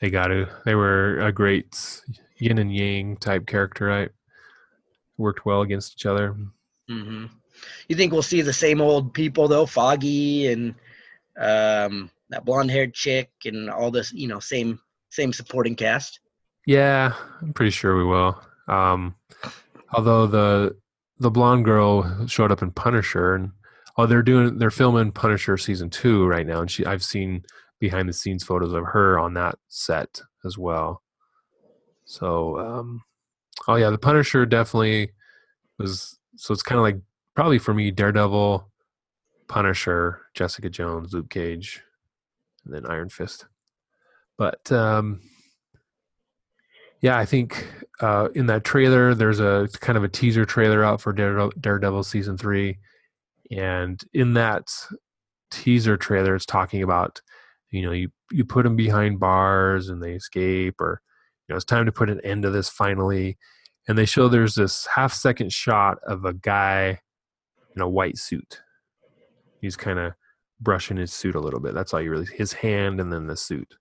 they 0.00 0.10
got 0.10 0.28
to. 0.28 0.48
They 0.64 0.74
were 0.74 1.20
a 1.20 1.32
great 1.32 2.02
yin 2.38 2.58
and 2.58 2.74
yang 2.74 3.16
type 3.16 3.46
character, 3.46 3.86
right? 3.86 4.10
Worked 5.16 5.46
well 5.46 5.62
against 5.62 5.92
each 5.94 6.06
other. 6.06 6.36
hmm 6.88 7.26
You 7.88 7.96
think 7.96 8.12
we'll 8.12 8.22
see 8.22 8.42
the 8.42 8.52
same 8.52 8.80
old 8.80 9.14
people 9.14 9.48
though, 9.48 9.66
Foggy 9.66 10.48
and 10.48 10.74
um, 11.38 12.10
that 12.30 12.44
blonde-haired 12.44 12.92
chick 12.94 13.30
and 13.44 13.70
all 13.70 13.90
this, 13.90 14.12
you 14.12 14.28
know, 14.28 14.40
same 14.40 14.80
same 15.10 15.32
supporting 15.32 15.76
cast. 15.76 16.20
Yeah, 16.66 17.12
I'm 17.40 17.52
pretty 17.52 17.70
sure 17.70 17.96
we 17.96 18.04
will. 18.04 18.40
Um, 18.68 19.14
although 19.92 20.26
the 20.26 20.76
the 21.18 21.30
blonde 21.30 21.64
girl 21.64 22.26
showed 22.26 22.50
up 22.50 22.62
in 22.62 22.72
Punisher, 22.72 23.34
and 23.34 23.52
oh, 23.96 24.06
they're 24.06 24.22
doing 24.22 24.58
they're 24.58 24.70
filming 24.70 25.12
Punisher 25.12 25.56
season 25.56 25.90
two 25.90 26.26
right 26.26 26.46
now, 26.46 26.60
and 26.60 26.70
she 26.70 26.84
I've 26.84 27.04
seen 27.04 27.44
behind 27.82 28.08
the 28.08 28.12
scenes 28.12 28.44
photos 28.44 28.72
of 28.72 28.84
her 28.84 29.18
on 29.18 29.34
that 29.34 29.56
set 29.66 30.22
as 30.44 30.56
well. 30.56 31.02
So, 32.04 32.56
um, 32.60 33.02
oh 33.66 33.74
yeah, 33.74 33.90
the 33.90 33.98
Punisher 33.98 34.46
definitely 34.46 35.10
was. 35.78 36.16
So 36.36 36.54
it's 36.54 36.62
kind 36.62 36.78
of 36.78 36.84
like 36.84 36.98
probably 37.34 37.58
for 37.58 37.74
me 37.74 37.90
Daredevil, 37.90 38.70
Punisher, 39.48 40.20
Jessica 40.32 40.70
Jones, 40.70 41.12
Luke 41.12 41.28
Cage, 41.28 41.82
and 42.64 42.72
then 42.72 42.86
Iron 42.86 43.08
Fist. 43.08 43.46
But 44.38 44.70
um, 44.70 45.20
yeah, 47.00 47.18
I 47.18 47.24
think 47.24 47.66
uh, 48.00 48.28
in 48.36 48.46
that 48.46 48.62
trailer, 48.62 49.12
there's 49.12 49.40
a 49.40 49.68
kind 49.80 49.98
of 49.98 50.04
a 50.04 50.08
teaser 50.08 50.44
trailer 50.44 50.84
out 50.84 51.00
for 51.00 51.12
Daredevil, 51.12 51.54
Daredevil 51.60 52.04
season 52.04 52.38
three, 52.38 52.78
and 53.50 54.00
in 54.14 54.34
that 54.34 54.68
teaser 55.50 55.96
trailer, 55.96 56.36
it's 56.36 56.46
talking 56.46 56.84
about 56.84 57.20
you 57.72 57.82
know 57.82 57.90
you 57.92 58.10
you 58.30 58.44
put 58.44 58.62
them 58.62 58.76
behind 58.76 59.18
bars 59.18 59.88
and 59.88 60.00
they 60.00 60.12
escape, 60.12 60.80
or 60.80 61.02
you 61.48 61.52
know 61.52 61.56
it's 61.56 61.64
time 61.64 61.86
to 61.86 61.92
put 61.92 62.08
an 62.10 62.20
end 62.20 62.44
to 62.44 62.50
this 62.50 62.68
finally, 62.68 63.36
and 63.88 63.98
they 63.98 64.04
show 64.04 64.28
there's 64.28 64.54
this 64.54 64.86
half 64.86 65.12
second 65.12 65.52
shot 65.52 65.98
of 66.06 66.24
a 66.24 66.32
guy 66.32 67.00
in 67.74 67.82
a 67.82 67.88
white 67.88 68.18
suit. 68.18 68.60
He's 69.60 69.76
kind 69.76 69.98
of 69.98 70.12
brushing 70.60 70.96
his 70.96 71.12
suit 71.12 71.34
a 71.34 71.40
little 71.40 71.58
bit. 71.60 71.74
That's 71.74 71.92
all 71.92 72.00
you 72.00 72.10
really 72.10 72.26
his 72.26 72.52
hand 72.52 73.00
and 73.00 73.12
then 73.12 73.26
the 73.26 73.36
suit. 73.36 73.74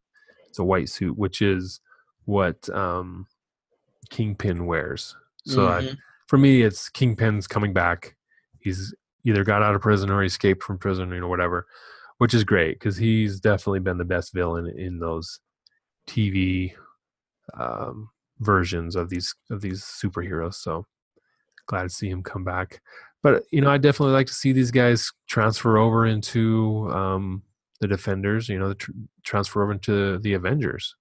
It's 0.50 0.58
a 0.60 0.64
white 0.64 0.90
suit, 0.90 1.18
which 1.18 1.42
is 1.42 1.80
what 2.26 2.68
um, 2.70 3.28
Kingpin 4.10 4.66
wears. 4.66 5.16
So 5.46 5.68
I, 5.68 5.82
Mhm. 5.82 5.98
for 6.28 6.38
me, 6.38 6.62
it's 6.62 6.90
Kingpin's 6.90 7.48
coming 7.48 7.74
back. 7.74 8.16
He's 8.60 8.94
either 9.24 9.44
got 9.44 9.64
out 9.64 9.76
of 9.76 9.82
prison 9.82 10.10
or 10.10 10.24
escaped 10.24 10.64
from 10.64 10.78
prison, 10.78 11.12
you 11.12 11.20
know, 11.20 11.28
whatever. 11.28 11.68
Which 12.22 12.36
is 12.36 12.44
great 12.44 12.78
because 12.78 12.98
he's 12.98 13.40
definitely 13.40 13.80
been 13.80 13.98
the 13.98 14.06
best 14.06 14.32
villain 14.32 14.68
in 14.78 15.00
those 15.00 15.40
TV 16.08 16.72
um, 17.56 18.12
versions 18.38 18.96
of 18.96 19.10
these 19.10 19.34
of 19.50 19.62
these 19.62 19.82
superheroes. 19.82 20.54
So 20.54 20.86
glad 21.66 21.82
to 21.82 21.90
see 21.90 22.10
him 22.12 22.22
come 22.22 22.44
back. 22.44 22.80
But 23.24 23.46
you 23.50 23.60
know, 23.60 23.72
I 23.72 23.80
definitely 23.80 24.14
like 24.14 24.28
to 24.28 24.36
see 24.36 24.52
these 24.52 24.70
guys 24.70 25.12
transfer 25.26 25.80
over 25.80 26.06
into 26.06 26.92
um, 26.94 27.42
the 27.80 27.88
Defenders. 27.88 28.50
You 28.50 28.60
know, 28.60 28.70
the 28.70 28.76
tr- 28.76 28.92
transfer 29.24 29.64
over 29.64 29.72
into 29.72 30.20
the 30.20 30.34
Avengers, 30.36 30.94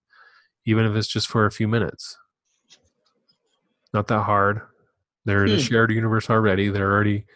even 0.64 0.86
if 0.86 0.96
it's 0.96 1.06
just 1.06 1.28
for 1.28 1.44
a 1.44 1.52
few 1.52 1.68
minutes. 1.68 2.16
Not 3.92 4.06
that 4.06 4.22
hard. 4.22 4.62
They're 5.26 5.44
in 5.44 5.52
a 5.52 5.56
Hmm. 5.56 5.60
shared 5.60 5.90
universe 5.90 6.30
already. 6.30 6.70
They're 6.70 6.90
already, 6.90 7.26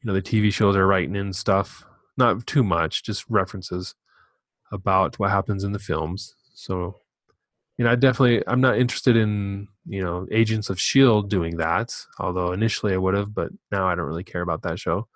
you 0.00 0.04
know, 0.04 0.14
the 0.14 0.22
TV 0.22 0.50
shows 0.50 0.74
are 0.74 0.86
writing 0.86 1.16
in 1.16 1.34
stuff. 1.34 1.84
Not 2.16 2.46
too 2.46 2.62
much, 2.62 3.02
just 3.02 3.24
references 3.28 3.94
about 4.72 5.18
what 5.18 5.30
happens 5.30 5.64
in 5.64 5.72
the 5.72 5.78
films. 5.78 6.34
So, 6.54 6.96
you 7.78 7.84
know, 7.84 7.92
I 7.92 7.94
definitely 7.94 8.42
I'm 8.46 8.60
not 8.60 8.78
interested 8.78 9.16
in 9.16 9.68
you 9.86 10.02
know 10.02 10.26
Agents 10.30 10.70
of 10.70 10.80
Shield 10.80 11.28
doing 11.30 11.56
that. 11.58 11.94
Although 12.18 12.52
initially 12.52 12.94
I 12.94 12.96
would 12.96 13.14
have, 13.14 13.34
but 13.34 13.50
now 13.70 13.86
I 13.86 13.94
don't 13.94 14.06
really 14.06 14.24
care 14.24 14.42
about 14.42 14.62
that 14.62 14.78
show. 14.78 15.08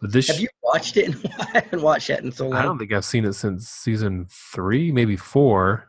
But 0.00 0.12
this, 0.12 0.28
Have 0.28 0.40
you 0.40 0.48
watched 0.62 0.96
it? 0.96 1.14
I 1.40 1.60
haven't 1.60 1.82
watched 1.82 2.08
that 2.08 2.22
in 2.22 2.32
so 2.32 2.48
long. 2.48 2.58
I 2.58 2.62
don't 2.62 2.78
think 2.78 2.92
I've 2.92 3.04
seen 3.04 3.24
it 3.24 3.34
since 3.34 3.68
season 3.68 4.26
three, 4.28 4.92
maybe 4.92 5.16
four, 5.16 5.88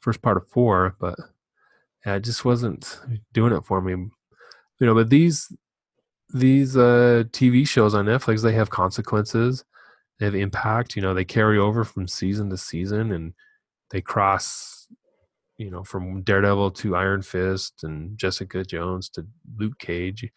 first 0.00 0.22
part 0.22 0.36
of 0.36 0.46
four. 0.48 0.94
But 1.00 1.16
yeah, 2.06 2.16
it 2.16 2.24
just 2.24 2.44
wasn't 2.44 3.00
doing 3.32 3.52
it 3.52 3.64
for 3.64 3.80
me. 3.80 3.92
You 3.92 4.86
know, 4.86 4.94
but 4.94 5.10
these 5.10 5.52
these 6.32 6.76
uh 6.76 7.24
TV 7.30 7.66
shows 7.66 7.94
on 7.94 8.06
Netflix, 8.06 8.42
they 8.42 8.52
have 8.52 8.70
consequences. 8.70 9.64
They 10.18 10.26
have 10.26 10.34
impact. 10.34 10.96
You 10.96 11.02
know, 11.02 11.14
they 11.14 11.24
carry 11.24 11.58
over 11.58 11.84
from 11.84 12.08
season 12.08 12.50
to 12.50 12.56
season, 12.56 13.12
and 13.12 13.34
they 13.90 14.00
cross. 14.00 14.88
You 15.56 15.72
know, 15.72 15.82
from 15.82 16.22
Daredevil 16.22 16.70
to 16.70 16.94
Iron 16.94 17.20
Fist 17.20 17.82
and 17.82 18.16
Jessica 18.16 18.62
Jones 18.64 19.08
to 19.10 19.26
Luke 19.56 19.76
Cage, 19.80 20.22
and 20.22 20.30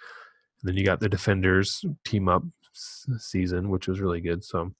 then 0.64 0.76
you 0.76 0.84
got 0.84 1.00
the 1.00 1.10
Defenders 1.10 1.86
team 2.04 2.28
up 2.28 2.44
season, 2.74 3.70
which 3.70 3.88
was 3.88 4.00
really 4.00 4.20
good. 4.20 4.44
So, 4.44 4.72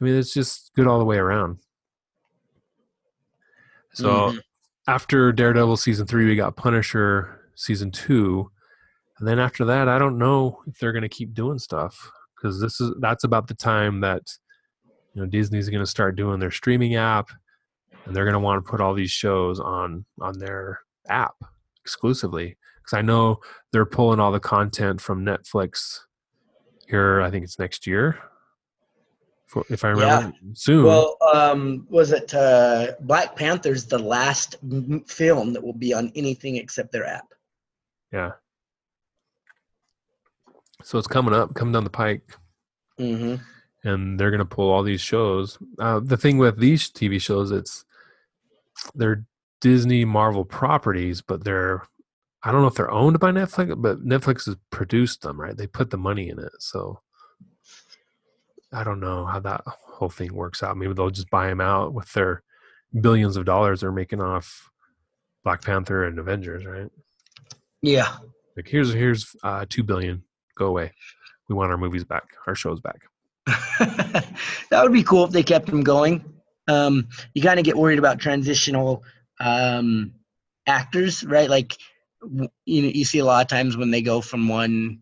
I 0.00 0.04
mean, 0.04 0.16
it's 0.16 0.34
just 0.34 0.72
good 0.74 0.88
all 0.88 0.98
the 0.98 1.04
way 1.04 1.16
around. 1.18 1.58
So 3.94 4.30
Mhm. 4.32 4.40
after 4.88 5.30
Daredevil 5.30 5.76
season 5.76 6.08
three, 6.08 6.26
we 6.26 6.34
got 6.34 6.56
Punisher 6.56 7.48
season 7.54 7.92
two, 7.92 8.50
and 9.18 9.28
then 9.28 9.38
after 9.38 9.64
that, 9.66 9.88
I 9.88 9.98
don't 9.98 10.18
know 10.18 10.60
if 10.66 10.78
they're 10.78 10.92
going 10.92 11.02
to 11.02 11.08
keep 11.08 11.34
doing 11.34 11.60
stuff 11.60 12.10
because 12.42 12.60
this 12.60 12.80
is 12.80 12.92
that's 13.00 13.24
about 13.24 13.46
the 13.46 13.54
time 13.54 14.00
that 14.00 14.22
you 15.14 15.22
know 15.22 15.28
Disney's 15.28 15.68
going 15.68 15.84
to 15.84 15.90
start 15.90 16.16
doing 16.16 16.40
their 16.40 16.50
streaming 16.50 16.96
app, 16.96 17.28
and 18.04 18.14
they're 18.14 18.24
going 18.24 18.34
to 18.34 18.40
want 18.40 18.64
to 18.64 18.70
put 18.70 18.80
all 18.80 18.94
these 18.94 19.10
shows 19.10 19.60
on 19.60 20.04
on 20.20 20.38
their 20.38 20.80
app 21.08 21.34
exclusively. 21.84 22.56
Because 22.78 22.98
I 22.98 23.02
know 23.02 23.38
they're 23.72 23.86
pulling 23.86 24.18
all 24.18 24.32
the 24.32 24.40
content 24.40 25.00
from 25.00 25.24
Netflix 25.24 25.98
here. 26.88 27.20
I 27.22 27.30
think 27.30 27.44
it's 27.44 27.58
next 27.58 27.86
year, 27.86 28.18
for, 29.46 29.64
if 29.70 29.84
I 29.84 29.90
remember 29.90 30.36
soon. 30.54 30.84
Well, 30.84 31.16
um, 31.32 31.86
was 31.88 32.10
it 32.10 32.34
uh, 32.34 32.92
Black 33.00 33.36
Panther's 33.36 33.86
the 33.86 34.00
last 34.00 34.56
film 35.06 35.52
that 35.52 35.62
will 35.62 35.74
be 35.74 35.94
on 35.94 36.10
anything 36.16 36.56
except 36.56 36.90
their 36.90 37.06
app? 37.06 37.26
Yeah. 38.12 38.32
So 40.84 40.98
it's 40.98 41.06
coming 41.08 41.34
up, 41.34 41.54
coming 41.54 41.72
down 41.72 41.84
the 41.84 41.90
pike, 41.90 42.36
Mm-hmm. 43.00 43.36
and 43.88 44.20
they're 44.20 44.30
going 44.30 44.38
to 44.38 44.44
pull 44.44 44.70
all 44.70 44.82
these 44.82 45.00
shows. 45.00 45.58
Uh, 45.78 46.00
the 46.00 46.16
thing 46.16 46.38
with 46.38 46.58
these 46.58 46.90
TV 46.90 47.20
shows, 47.20 47.50
it's 47.50 47.84
they're 48.94 49.24
Disney 49.60 50.04
Marvel 50.04 50.44
properties, 50.44 51.20
but 51.22 51.44
they're 51.44 51.82
I 52.42 52.50
don't 52.52 52.60
know 52.62 52.66
if 52.68 52.74
they're 52.74 52.90
owned 52.90 53.18
by 53.20 53.30
Netflix, 53.30 53.80
but 53.80 54.04
Netflix 54.04 54.46
has 54.46 54.56
produced 54.70 55.22
them, 55.22 55.40
right? 55.40 55.56
They 55.56 55.66
put 55.68 55.90
the 55.90 55.96
money 55.98 56.28
in 56.28 56.38
it, 56.38 56.52
so 56.58 57.00
I 58.72 58.82
don't 58.84 59.00
know 59.00 59.24
how 59.26 59.38
that 59.40 59.62
whole 59.66 60.08
thing 60.08 60.34
works 60.34 60.62
out. 60.62 60.76
Maybe 60.76 60.92
they'll 60.94 61.10
just 61.10 61.30
buy 61.30 61.46
them 61.48 61.60
out 61.60 61.94
with 61.94 62.12
their 62.14 62.42
billions 63.00 63.36
of 63.36 63.44
dollars 63.44 63.80
they're 63.80 63.92
making 63.92 64.20
off 64.20 64.68
Black 65.44 65.62
Panther 65.62 66.04
and 66.04 66.18
Avengers, 66.18 66.66
right? 66.66 66.90
Yeah. 67.80 68.16
Like 68.56 68.68
here's 68.68 68.92
here's 68.92 69.34
uh, 69.42 69.64
two 69.68 69.82
billion. 69.82 70.24
Go 70.56 70.66
away. 70.66 70.92
We 71.48 71.54
want 71.54 71.70
our 71.70 71.78
movies 71.78 72.04
back, 72.04 72.24
our 72.46 72.54
shows 72.54 72.80
back. 72.80 73.00
that 74.70 74.82
would 74.82 74.92
be 74.92 75.02
cool 75.02 75.24
if 75.24 75.30
they 75.30 75.42
kept 75.42 75.66
them 75.66 75.82
going. 75.82 76.24
Um, 76.68 77.08
you 77.34 77.42
kind 77.42 77.58
of 77.58 77.64
get 77.64 77.76
worried 77.76 77.98
about 77.98 78.20
transitional 78.20 79.02
um, 79.40 80.12
actors, 80.66 81.24
right? 81.24 81.50
Like 81.50 81.76
you 82.64 82.82
know, 82.82 82.88
you 82.88 83.04
see 83.04 83.18
a 83.18 83.24
lot 83.24 83.42
of 83.42 83.48
times 83.48 83.76
when 83.76 83.90
they 83.90 84.02
go 84.02 84.20
from 84.20 84.48
one 84.48 85.00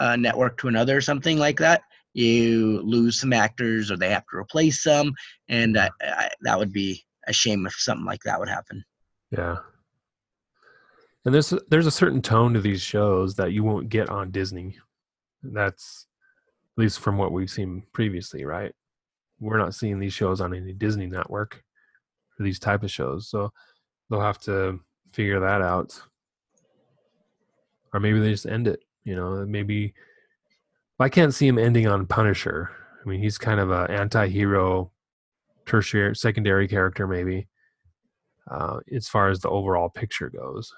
uh, 0.00 0.16
network 0.16 0.58
to 0.58 0.68
another 0.68 0.96
or 0.96 1.02
something 1.02 1.38
like 1.38 1.58
that, 1.58 1.82
you 2.14 2.80
lose 2.82 3.20
some 3.20 3.32
actors 3.32 3.90
or 3.90 3.96
they 3.96 4.10
have 4.10 4.24
to 4.30 4.38
replace 4.38 4.82
some, 4.82 5.14
and 5.48 5.78
I, 5.78 5.90
I, 6.00 6.30
that 6.42 6.58
would 6.58 6.72
be 6.72 7.04
a 7.26 7.32
shame 7.32 7.66
if 7.66 7.74
something 7.74 8.06
like 8.06 8.22
that 8.24 8.38
would 8.38 8.48
happen. 8.48 8.84
Yeah. 9.30 9.56
And 11.26 11.34
there's 11.34 11.52
there's 11.68 11.88
a 11.88 11.90
certain 11.90 12.22
tone 12.22 12.54
to 12.54 12.60
these 12.60 12.80
shows 12.80 13.34
that 13.34 13.52
you 13.52 13.64
won't 13.64 13.88
get 13.88 14.08
on 14.08 14.30
Disney. 14.30 14.78
That's 15.42 16.06
at 16.76 16.80
least 16.80 17.00
from 17.00 17.18
what 17.18 17.32
we've 17.32 17.50
seen 17.50 17.82
previously, 17.92 18.44
right? 18.44 18.72
We're 19.40 19.58
not 19.58 19.74
seeing 19.74 19.98
these 19.98 20.12
shows 20.12 20.40
on 20.40 20.54
any 20.54 20.72
Disney 20.72 21.06
network 21.06 21.64
for 22.36 22.44
these 22.44 22.60
type 22.60 22.84
of 22.84 22.92
shows. 22.92 23.28
So 23.28 23.52
they'll 24.08 24.20
have 24.20 24.38
to 24.42 24.78
figure 25.10 25.40
that 25.40 25.62
out. 25.62 26.00
Or 27.92 27.98
maybe 27.98 28.20
they 28.20 28.30
just 28.30 28.46
end 28.46 28.68
it, 28.68 28.84
you 29.02 29.16
know, 29.16 29.44
maybe 29.46 29.94
I 31.00 31.08
can't 31.08 31.34
see 31.34 31.48
him 31.48 31.58
ending 31.58 31.88
on 31.88 32.06
Punisher. 32.06 32.70
I 33.04 33.08
mean, 33.08 33.20
he's 33.20 33.36
kind 33.36 33.58
of 33.58 33.72
a 33.72 33.90
anti-hero 33.90 34.92
tertiary 35.66 36.14
secondary 36.14 36.68
character 36.68 37.08
maybe 37.08 37.48
uh, 38.48 38.78
as 38.94 39.08
far 39.08 39.28
as 39.28 39.40
the 39.40 39.50
overall 39.50 39.88
picture 39.88 40.30
goes. 40.30 40.72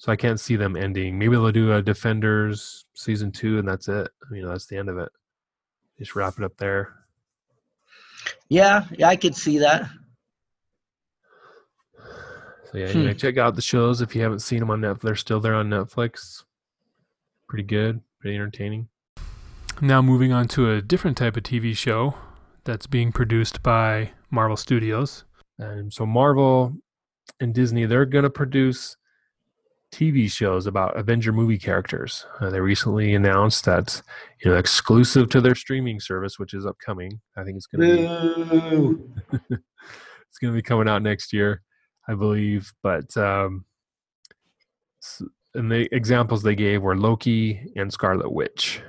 So 0.00 0.10
I 0.10 0.16
can't 0.16 0.40
see 0.40 0.56
them 0.56 0.76
ending. 0.76 1.18
Maybe 1.18 1.32
they'll 1.36 1.52
do 1.52 1.74
a 1.74 1.82
Defenders 1.82 2.86
season 2.94 3.30
two, 3.30 3.58
and 3.58 3.68
that's 3.68 3.86
it. 3.86 4.08
You 4.32 4.40
know, 4.40 4.48
that's 4.48 4.64
the 4.64 4.78
end 4.78 4.88
of 4.88 4.96
it. 4.96 5.10
Just 5.98 6.16
wrap 6.16 6.38
it 6.38 6.42
up 6.44 6.56
there. 6.56 6.94
Yeah, 8.48 8.86
yeah, 8.96 9.08
I 9.08 9.16
could 9.16 9.34
see 9.36 9.58
that. 9.58 9.90
So 12.72 12.78
yeah, 12.78 12.90
Hmm. 12.92 12.98
you 12.98 13.04
know, 13.08 13.12
check 13.12 13.36
out 13.36 13.56
the 13.56 13.62
shows 13.62 14.00
if 14.00 14.16
you 14.16 14.22
haven't 14.22 14.38
seen 14.38 14.60
them 14.60 14.70
on 14.70 14.80
Netflix. 14.80 15.00
They're 15.02 15.16
still 15.16 15.38
there 15.40 15.54
on 15.54 15.68
Netflix. 15.68 16.44
Pretty 17.46 17.64
good, 17.64 18.00
pretty 18.20 18.36
entertaining. 18.36 18.88
Now 19.82 20.00
moving 20.00 20.32
on 20.32 20.48
to 20.48 20.70
a 20.70 20.80
different 20.80 21.18
type 21.18 21.36
of 21.36 21.42
TV 21.42 21.76
show 21.76 22.14
that's 22.64 22.86
being 22.86 23.12
produced 23.12 23.62
by 23.62 24.12
Marvel 24.30 24.56
Studios. 24.56 25.24
And 25.58 25.92
so 25.92 26.06
Marvel 26.06 26.74
and 27.38 27.54
Disney, 27.54 27.84
they're 27.84 28.06
going 28.06 28.24
to 28.24 28.30
produce 28.30 28.96
TV 29.92 30.30
shows 30.30 30.66
about 30.66 30.96
Avenger 30.96 31.32
movie 31.32 31.58
characters. 31.58 32.26
Uh, 32.40 32.50
they 32.50 32.60
recently 32.60 33.14
announced 33.14 33.64
that 33.64 34.00
you 34.42 34.50
know 34.50 34.56
exclusive 34.56 35.28
to 35.30 35.40
their 35.40 35.54
streaming 35.54 36.00
service, 36.00 36.38
which 36.38 36.54
is 36.54 36.64
upcoming. 36.64 37.20
I 37.36 37.44
think 37.44 37.56
it's 37.56 37.66
going 37.66 37.80
to 37.88 38.44
be 38.46 39.36
it's 39.50 40.38
going 40.40 40.52
to 40.52 40.56
be 40.56 40.62
coming 40.62 40.88
out 40.88 41.02
next 41.02 41.32
year, 41.32 41.62
I 42.08 42.14
believe. 42.14 42.72
But 42.82 43.16
um, 43.16 43.64
and 45.54 45.70
the 45.70 45.88
examples 45.94 46.42
they 46.42 46.54
gave 46.54 46.82
were 46.82 46.96
Loki 46.96 47.72
and 47.76 47.92
Scarlet 47.92 48.30
Witch, 48.30 48.80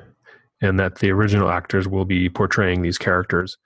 and 0.61 0.79
that 0.79 0.99
the 0.99 1.11
original 1.11 1.49
actors 1.49 1.87
will 1.87 2.05
be 2.05 2.29
portraying 2.29 2.81
these 2.81 2.97
characters 2.97 3.57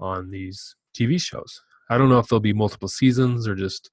on 0.00 0.30
these 0.30 0.74
TV 0.98 1.20
shows. 1.20 1.60
I 1.90 1.98
don't 1.98 2.08
know 2.08 2.18
if 2.18 2.28
there'll 2.28 2.40
be 2.40 2.52
multiple 2.52 2.88
seasons 2.88 3.46
or 3.46 3.54
just 3.54 3.90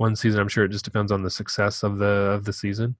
one 0.00 0.16
season. 0.16 0.40
I'm 0.40 0.48
sure 0.48 0.64
it 0.64 0.70
just 0.70 0.84
depends 0.84 1.12
on 1.12 1.22
the 1.22 1.30
success 1.30 1.82
of 1.82 1.98
the 1.98 2.06
of 2.06 2.44
the 2.44 2.54
season. 2.54 2.96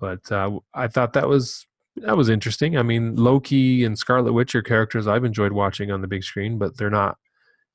But 0.00 0.30
uh, 0.32 0.58
I 0.74 0.88
thought 0.88 1.12
that 1.12 1.28
was 1.28 1.64
that 1.96 2.16
was 2.16 2.28
interesting. 2.28 2.76
I 2.76 2.82
mean, 2.82 3.14
Loki 3.14 3.84
and 3.84 3.96
Scarlet 3.96 4.32
Witch 4.32 4.54
are 4.56 4.62
characters 4.62 5.06
I've 5.06 5.24
enjoyed 5.24 5.52
watching 5.52 5.92
on 5.92 6.00
the 6.00 6.08
big 6.08 6.24
screen, 6.24 6.58
but 6.58 6.76
they're 6.76 6.90
not. 6.90 7.18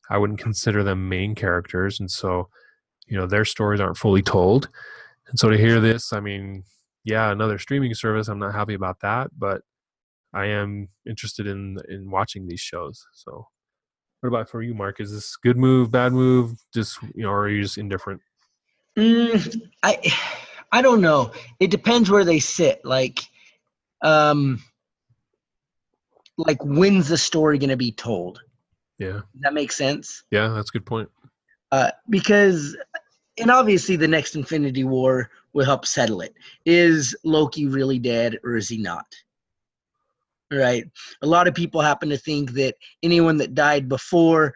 I 0.09 0.17
wouldn't 0.17 0.39
consider 0.39 0.83
them 0.83 1.07
main 1.07 1.35
characters, 1.35 2.01
and 2.01 2.11
so 2.11 2.49
you 3.07 3.17
know 3.17 3.27
their 3.27 3.45
stories 3.45 3.79
aren't 3.79 3.97
fully 3.97 4.21
told. 4.21 4.67
And 5.29 5.39
so 5.39 5.49
to 5.49 5.57
hear 5.57 5.79
this, 5.79 6.11
I 6.11 6.19
mean, 6.19 6.63
yeah, 7.05 7.31
another 7.31 7.57
streaming 7.57 7.93
service. 7.93 8.27
I'm 8.27 8.39
not 8.39 8.53
happy 8.53 8.73
about 8.73 8.99
that, 9.01 9.31
but 9.37 9.61
I 10.33 10.47
am 10.47 10.89
interested 11.07 11.47
in 11.47 11.77
in 11.87 12.11
watching 12.11 12.45
these 12.45 12.59
shows. 12.59 13.05
So, 13.13 13.47
what 14.21 14.29
about 14.29 14.49
for 14.49 14.61
you, 14.61 14.73
Mark? 14.73 14.99
Is 14.99 15.11
this 15.11 15.35
good 15.35 15.57
move, 15.57 15.91
bad 15.91 16.13
move? 16.13 16.57
Just 16.73 16.99
you 17.15 17.23
know, 17.23 17.29
or 17.29 17.41
are 17.41 17.49
you 17.49 17.61
just 17.61 17.77
indifferent? 17.77 18.21
Mm, 18.97 19.61
I 19.83 19.99
I 20.71 20.81
don't 20.81 21.01
know. 21.01 21.31
It 21.59 21.71
depends 21.71 22.09
where 22.09 22.25
they 22.25 22.39
sit. 22.39 22.83
Like, 22.83 23.19
um, 24.01 24.61
like 26.37 26.63
when's 26.63 27.07
the 27.07 27.17
story 27.17 27.57
going 27.57 27.69
to 27.69 27.77
be 27.77 27.91
told? 27.91 28.41
Yeah. 28.99 29.11
Does 29.11 29.41
that 29.41 29.53
makes 29.53 29.75
sense? 29.75 30.23
Yeah, 30.31 30.49
that's 30.49 30.69
a 30.69 30.73
good 30.73 30.85
point. 30.85 31.09
Uh, 31.71 31.91
because, 32.09 32.75
and 33.37 33.51
obviously, 33.51 33.95
the 33.95 34.07
next 34.07 34.35
Infinity 34.35 34.83
War 34.83 35.29
will 35.53 35.65
help 35.65 35.85
settle 35.85 36.21
it. 36.21 36.33
Is 36.65 37.15
Loki 37.23 37.67
really 37.67 37.99
dead 37.99 38.39
or 38.43 38.55
is 38.55 38.69
he 38.69 38.77
not? 38.77 39.05
Right. 40.51 40.85
A 41.21 41.27
lot 41.27 41.47
of 41.47 41.55
people 41.55 41.81
happen 41.81 42.09
to 42.09 42.17
think 42.17 42.51
that 42.53 42.75
anyone 43.03 43.37
that 43.37 43.53
died 43.53 43.89
before 43.89 44.53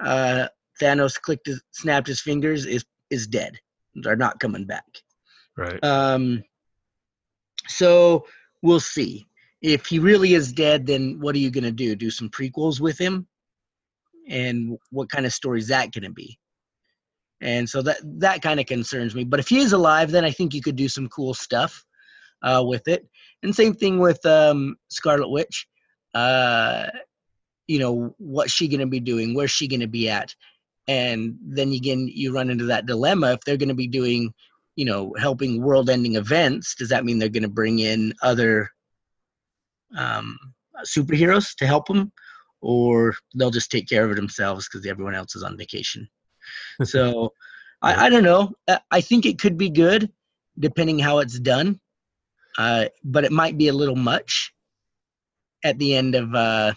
uh, 0.00 0.46
Thanos 0.80 1.20
clicked 1.20 1.46
his, 1.46 1.60
snapped 1.72 2.06
his 2.06 2.20
fingers 2.20 2.66
is 2.66 2.84
is 3.10 3.26
dead. 3.26 3.58
They're 3.94 4.16
not 4.16 4.40
coming 4.40 4.64
back. 4.64 4.86
Right. 5.56 5.82
Um, 5.84 6.44
so 7.68 8.26
we'll 8.62 8.80
see. 8.80 9.26
If 9.60 9.86
he 9.86 9.98
really 9.98 10.34
is 10.34 10.52
dead, 10.52 10.86
then 10.86 11.18
what 11.20 11.34
are 11.34 11.38
you 11.38 11.50
going 11.50 11.64
to 11.64 11.72
do? 11.72 11.94
Do 11.94 12.10
some 12.10 12.30
prequels 12.30 12.80
with 12.80 12.98
him? 12.98 13.26
And 14.28 14.78
what 14.90 15.10
kind 15.10 15.26
of 15.26 15.32
story 15.32 15.58
is 15.58 15.68
that 15.68 15.92
going 15.92 16.04
to 16.04 16.10
be? 16.10 16.38
And 17.40 17.68
so 17.68 17.82
that 17.82 17.98
that 18.20 18.40
kind 18.40 18.60
of 18.60 18.66
concerns 18.66 19.14
me. 19.14 19.24
But 19.24 19.40
if 19.40 19.48
he 19.48 19.58
is 19.58 19.72
alive, 19.72 20.10
then 20.10 20.24
I 20.24 20.30
think 20.30 20.54
you 20.54 20.62
could 20.62 20.76
do 20.76 20.88
some 20.88 21.08
cool 21.08 21.34
stuff 21.34 21.84
uh, 22.42 22.62
with 22.64 22.86
it. 22.88 23.06
And 23.42 23.54
same 23.54 23.74
thing 23.74 23.98
with 23.98 24.24
um, 24.24 24.76
Scarlet 24.88 25.28
Witch. 25.28 25.66
Uh, 26.14 26.86
you 27.66 27.78
know, 27.78 28.14
what's 28.18 28.52
she 28.52 28.68
going 28.68 28.80
to 28.80 28.86
be 28.86 29.00
doing? 29.00 29.34
Where's 29.34 29.50
she 29.50 29.68
going 29.68 29.80
to 29.80 29.86
be 29.88 30.08
at? 30.08 30.34
And 30.88 31.36
then 31.40 31.72
again, 31.72 32.08
you 32.12 32.34
run 32.34 32.50
into 32.50 32.64
that 32.66 32.86
dilemma. 32.86 33.32
If 33.32 33.40
they're 33.40 33.56
going 33.56 33.68
to 33.68 33.74
be 33.74 33.86
doing, 33.86 34.32
you 34.76 34.84
know, 34.84 35.14
helping 35.18 35.62
world-ending 35.62 36.16
events, 36.16 36.74
does 36.74 36.88
that 36.88 37.04
mean 37.04 37.18
they're 37.18 37.28
going 37.28 37.42
to 37.44 37.48
bring 37.48 37.78
in 37.78 38.12
other 38.22 38.68
um, 39.96 40.38
superheroes 40.84 41.54
to 41.56 41.66
help 41.66 41.86
them, 41.86 42.12
or 42.60 43.14
they'll 43.36 43.50
just 43.50 43.70
take 43.70 43.88
care 43.88 44.04
of 44.04 44.10
it 44.10 44.16
themselves 44.16 44.68
because 44.68 44.86
everyone 44.86 45.14
else 45.14 45.36
is 45.36 45.42
on 45.42 45.56
vacation? 45.56 46.08
so, 46.84 47.32
I, 47.80 48.06
I 48.06 48.08
don't 48.08 48.24
know. 48.24 48.52
I- 48.68 48.80
I 48.90 49.00
think 49.00 49.24
it 49.24 49.38
could 49.38 49.56
be 49.56 49.70
good, 49.70 50.10
depending 50.58 50.98
how 50.98 51.18
it's 51.18 51.38
done, 51.38 51.80
uh, 52.58 52.86
but 53.04 53.24
it 53.24 53.32
might 53.32 53.58
be 53.58 53.68
a 53.68 53.72
little 53.72 53.96
much 53.96 54.52
at 55.64 55.78
the 55.78 55.94
end 55.94 56.14
of. 56.14 56.34
Uh, 56.34 56.72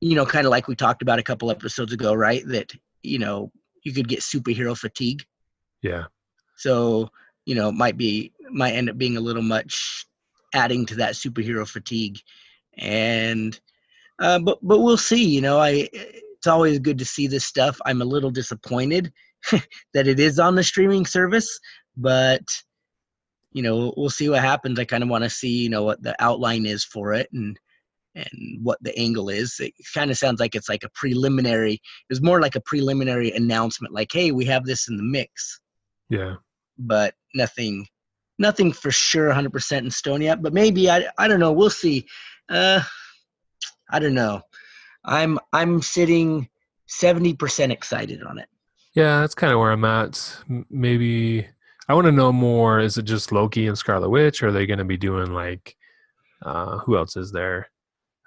you 0.00 0.14
know, 0.14 0.26
kind 0.26 0.44
of 0.44 0.50
like 0.50 0.68
we 0.68 0.76
talked 0.76 1.00
about 1.00 1.18
a 1.18 1.22
couple 1.22 1.50
episodes 1.50 1.90
ago, 1.90 2.12
right? 2.12 2.46
That, 2.46 2.70
you 3.02 3.18
know, 3.18 3.50
you 3.84 3.92
could 3.94 4.06
get 4.06 4.20
superhero 4.20 4.76
fatigue. 4.76 5.24
Yeah. 5.80 6.04
So, 6.56 7.08
you 7.46 7.54
know, 7.54 7.70
it 7.70 7.74
might 7.74 7.96
be 7.96 8.32
might 8.50 8.72
end 8.72 8.90
up 8.90 8.98
being 8.98 9.16
a 9.16 9.20
little 9.20 9.42
much 9.42 10.06
adding 10.52 10.84
to 10.86 10.96
that 10.96 11.14
superhero 11.14 11.66
fatigue. 11.66 12.18
And 12.76 13.58
uh, 14.18 14.40
but 14.40 14.58
but 14.62 14.80
we'll 14.80 14.98
see, 14.98 15.24
you 15.24 15.40
know, 15.40 15.58
I 15.58 15.88
it's 15.92 16.46
always 16.46 16.78
good 16.78 16.98
to 16.98 17.04
see 17.04 17.26
this 17.26 17.44
stuff. 17.46 17.78
I'm 17.86 18.02
a 18.02 18.06
little 18.06 18.30
disappointed 18.30 19.10
that 19.94 20.06
it 20.06 20.20
is 20.20 20.38
on 20.38 20.54
the 20.54 20.62
streaming 20.62 21.06
service, 21.06 21.58
but 21.96 22.42
you 23.54 23.62
know, 23.62 23.94
we'll 23.96 24.10
see 24.10 24.28
what 24.28 24.40
happens. 24.42 24.78
I 24.78 24.84
kind 24.84 25.02
of 25.02 25.08
want 25.08 25.24
to 25.24 25.30
see, 25.30 25.62
you 25.62 25.70
know, 25.70 25.84
what 25.84 26.02
the 26.02 26.14
outline 26.22 26.66
is 26.66 26.84
for 26.84 27.14
it 27.14 27.28
and 27.32 27.58
and 28.16 28.58
what 28.62 28.78
the 28.82 28.96
angle 28.98 29.28
is. 29.28 29.56
It 29.58 29.72
kind 29.92 30.10
of 30.10 30.18
sounds 30.18 30.38
like 30.38 30.54
it's 30.54 30.68
like 30.68 30.84
a 30.84 30.90
preliminary. 30.90 31.74
It 31.74 31.80
was 32.10 32.22
more 32.22 32.40
like 32.40 32.54
a 32.54 32.60
preliminary 32.60 33.30
announcement, 33.32 33.94
like, 33.94 34.12
"Hey, 34.12 34.30
we 34.32 34.44
have 34.44 34.64
this 34.64 34.88
in 34.88 34.96
the 34.96 35.02
mix," 35.02 35.60
Yeah. 36.10 36.36
but 36.78 37.14
nothing, 37.34 37.86
nothing 38.38 38.72
for 38.72 38.90
sure, 38.92 39.30
100% 39.30 39.78
in 39.78 39.90
stone 39.90 40.22
yet. 40.22 40.42
But 40.42 40.52
maybe 40.52 40.90
I, 40.90 41.06
I 41.18 41.26
don't 41.26 41.40
know. 41.40 41.52
We'll 41.52 41.70
see. 41.70 42.06
Uh, 42.48 42.82
I 43.90 43.98
don't 43.98 44.14
know. 44.14 44.42
I'm, 45.04 45.38
I'm 45.52 45.82
sitting 45.82 46.48
70% 46.88 47.70
excited 47.70 48.22
on 48.22 48.38
it. 48.38 48.48
Yeah, 48.94 49.20
that's 49.20 49.34
kind 49.34 49.52
of 49.52 49.58
where 49.58 49.72
I'm 49.72 49.84
at. 49.84 50.38
Maybe 50.70 51.48
I 51.88 51.94
want 51.94 52.06
to 52.06 52.12
know 52.12 52.32
more. 52.32 52.80
Is 52.80 52.96
it 52.98 53.02
just 53.04 53.32
Loki 53.32 53.66
and 53.66 53.76
Scarlet 53.76 54.08
Witch? 54.08 54.42
Or 54.42 54.48
are 54.48 54.52
they 54.52 54.66
going 54.66 54.78
to 54.78 54.84
be 54.84 54.96
doing 54.96 55.32
like, 55.32 55.76
uh, 56.42 56.78
who 56.78 56.96
else 56.96 57.16
is 57.16 57.30
there? 57.32 57.70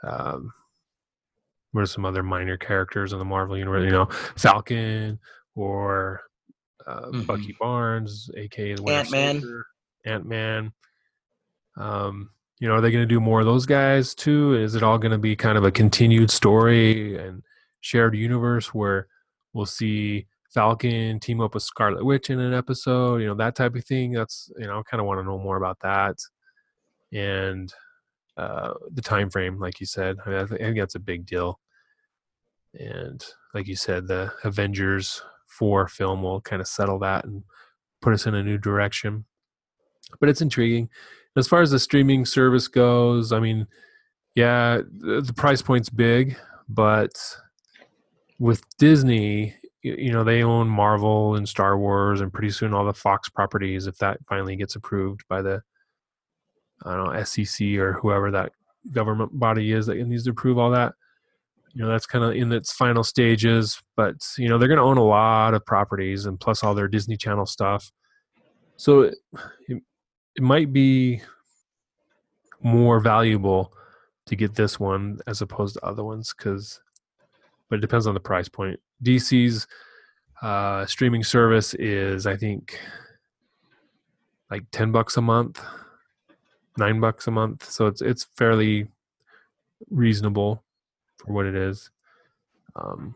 Um, 0.04 0.54
what 1.72 1.82
are 1.82 1.86
some 1.88 2.06
other 2.06 2.24
minor 2.24 2.58
characters 2.58 3.14
in 3.14 3.20
the 3.20 3.26
Marvel 3.26 3.58
universe? 3.58 3.84
You 3.84 3.92
know, 3.92 4.06
Falcon 4.36 5.20
or 5.56 6.22
uh, 6.86 7.08
Mhm. 7.12 7.26
Bucky 7.28 7.56
Barnes, 7.60 8.30
aka 8.38 8.76
the 8.76 8.84
Ant-Man. 8.88 9.64
Ant 10.06 10.26
Man. 10.26 10.72
Um, 11.76 12.30
you 12.60 12.68
know, 12.68 12.76
are 12.76 12.82
they 12.82 12.92
going 12.92 13.04
to 13.04 13.14
do 13.14 13.20
more 13.20 13.42
of 13.42 13.46
those 13.46 13.66
guys 13.66 14.16
too? 14.16 14.56
Is 14.56 14.74
it 14.76 14.84
all 14.84 14.98
going 14.98 15.12
to 15.12 15.18
be 15.18 15.36
kind 15.36 15.58
of 15.58 15.64
a 15.66 15.72
continued 15.72 16.32
story 16.32 17.18
and 17.18 17.44
shared 17.82 18.16
universe 18.16 18.74
where 18.74 19.08
we'll 19.54 19.66
see 19.66 20.28
Falcon 20.54 21.20
team 21.20 21.42
up 21.42 21.54
with 21.54 21.64
Scarlet 21.64 22.06
Witch 22.06 22.30
in 22.30 22.40
an 22.40 22.54
episode? 22.54 23.18
You 23.18 23.28
know, 23.28 23.36
that 23.36 23.56
type 23.56 23.76
of 23.76 23.86
thing. 23.86 24.12
That's 24.12 24.52
you 24.58 24.68
know, 24.68 24.80
I 24.80 24.84
kind 24.90 25.02
of 25.02 25.08
want 25.08 25.20
to 25.20 25.26
know 25.26 25.38
more 25.38 25.58
about 25.58 25.80
that 25.82 26.18
and 27.12 27.74
uh, 28.38 28.74
the 28.94 29.02
time 29.02 29.30
frame, 29.30 29.60
like 29.60 29.80
you 29.80 29.86
said. 29.86 30.18
I, 30.26 30.30
mean, 30.30 30.40
I, 30.40 30.46
think, 30.46 30.62
I 30.62 30.66
think 30.66 30.80
that's 30.80 30.96
a 30.96 31.00
big 31.00 31.26
deal. 31.26 31.60
And 32.74 33.24
like 33.54 33.68
you 33.68 33.76
said, 33.76 34.08
the 34.08 34.32
Avengers 34.44 35.22
four 35.48 35.88
film 35.88 36.22
will 36.22 36.42
kind 36.42 36.62
of 36.62 36.68
settle 36.68 37.00
that 37.00 37.26
and 37.26 37.44
put 38.02 38.14
us 38.14 38.26
in 38.26 38.36
a 38.36 38.44
new 38.44 38.58
direction. 38.58 39.26
But 40.20 40.30
it's 40.30 40.42
intriguing. 40.42 40.90
As 41.36 41.48
far 41.48 41.62
as 41.62 41.72
the 41.72 41.80
streaming 41.80 42.26
service 42.26 42.68
goes, 42.68 43.32
I 43.32 43.40
mean, 43.40 43.68
yeah, 44.36 44.82
the, 45.00 45.34
price 45.36 45.62
point's 45.62 45.90
big, 45.90 46.38
but 46.70 47.12
with 48.40 48.62
Disney, 48.78 49.56
you 49.84 50.12
know, 50.12 50.24
they 50.24 50.44
own 50.44 50.68
Marvel 50.68 51.36
and 51.36 51.48
Star 51.48 51.78
Wars 51.78 52.22
and 52.22 52.34
pretty 52.34 52.50
soon 52.50 52.74
all 52.74 52.86
the 52.86 52.94
Fox 52.94 53.30
properties 53.30 53.88
if 53.88 53.98
that 53.98 54.20
finally 54.28 54.56
gets 54.56 54.76
approved 54.76 55.22
by 55.30 55.42
the 55.42 55.62
I 56.86 56.96
don't 56.96 57.14
know, 57.14 57.24
SEC 57.24 57.68
or 57.78 57.94
whoever 57.94 58.32
that 58.32 58.52
government 58.92 59.38
body 59.38 59.72
is 59.72 59.88
that 59.88 59.98
needs 59.98 60.26
to 60.26 60.32
approve 60.32 60.58
all 60.58 60.72
that. 60.72 60.94
You 61.74 61.84
know, 61.84 61.90
that's 61.90 62.06
kind 62.06 62.24
of 62.24 62.36
in 62.36 62.52
its 62.52 62.74
final 62.74 63.04
stages, 63.04 63.82
but 63.96 64.16
you 64.38 64.50
know, 64.50 64.58
they're 64.58 64.68
going 64.68 64.78
to 64.80 64.84
own 64.84 64.98
a 64.98 65.04
lot 65.04 65.54
of 65.54 65.66
properties 65.66 66.26
and 66.26 66.40
plus 66.40 66.64
all 66.64 66.74
their 66.74 66.88
Disney 66.88 67.18
Channel 67.18 67.46
stuff. 67.46 67.92
So 68.78 69.02
it, 69.02 69.16
it, 69.68 69.84
it 70.36 70.44
might 70.44 70.72
be 70.72 71.22
more 72.62 73.00
valuable 73.00 73.74
to 74.28 74.36
get 74.36 74.56
this 74.56 74.80
one 74.80 75.20
as 75.28 75.42
opposed 75.42 75.76
to 75.76 75.86
other 75.86 76.04
ones 76.04 76.34
because 76.36 76.80
but 77.70 77.78
it 77.78 77.82
depends 77.82 78.08
on 78.08 78.14
the 78.14 78.20
price 78.20 78.50
point. 78.50 78.80
DC's 79.04 79.68
uh, 80.42 80.86
streaming 80.86 81.24
service 81.24 81.74
is, 81.76 82.26
I 82.26 82.36
think, 82.36 82.80
like 84.50 84.64
ten 84.72 84.92
bucks 84.92 85.18
a 85.18 85.22
month, 85.22 85.62
nine 86.78 87.00
bucks 87.00 87.28
a 87.28 87.32
month. 87.32 87.70
So 87.70 87.88
it's 87.88 88.02
it's 88.02 88.28
fairly 88.36 88.88
reasonable 89.90 90.64
for 91.18 91.34
what 91.34 91.46
it 91.46 91.56
is. 91.56 91.90
Um, 92.76 93.16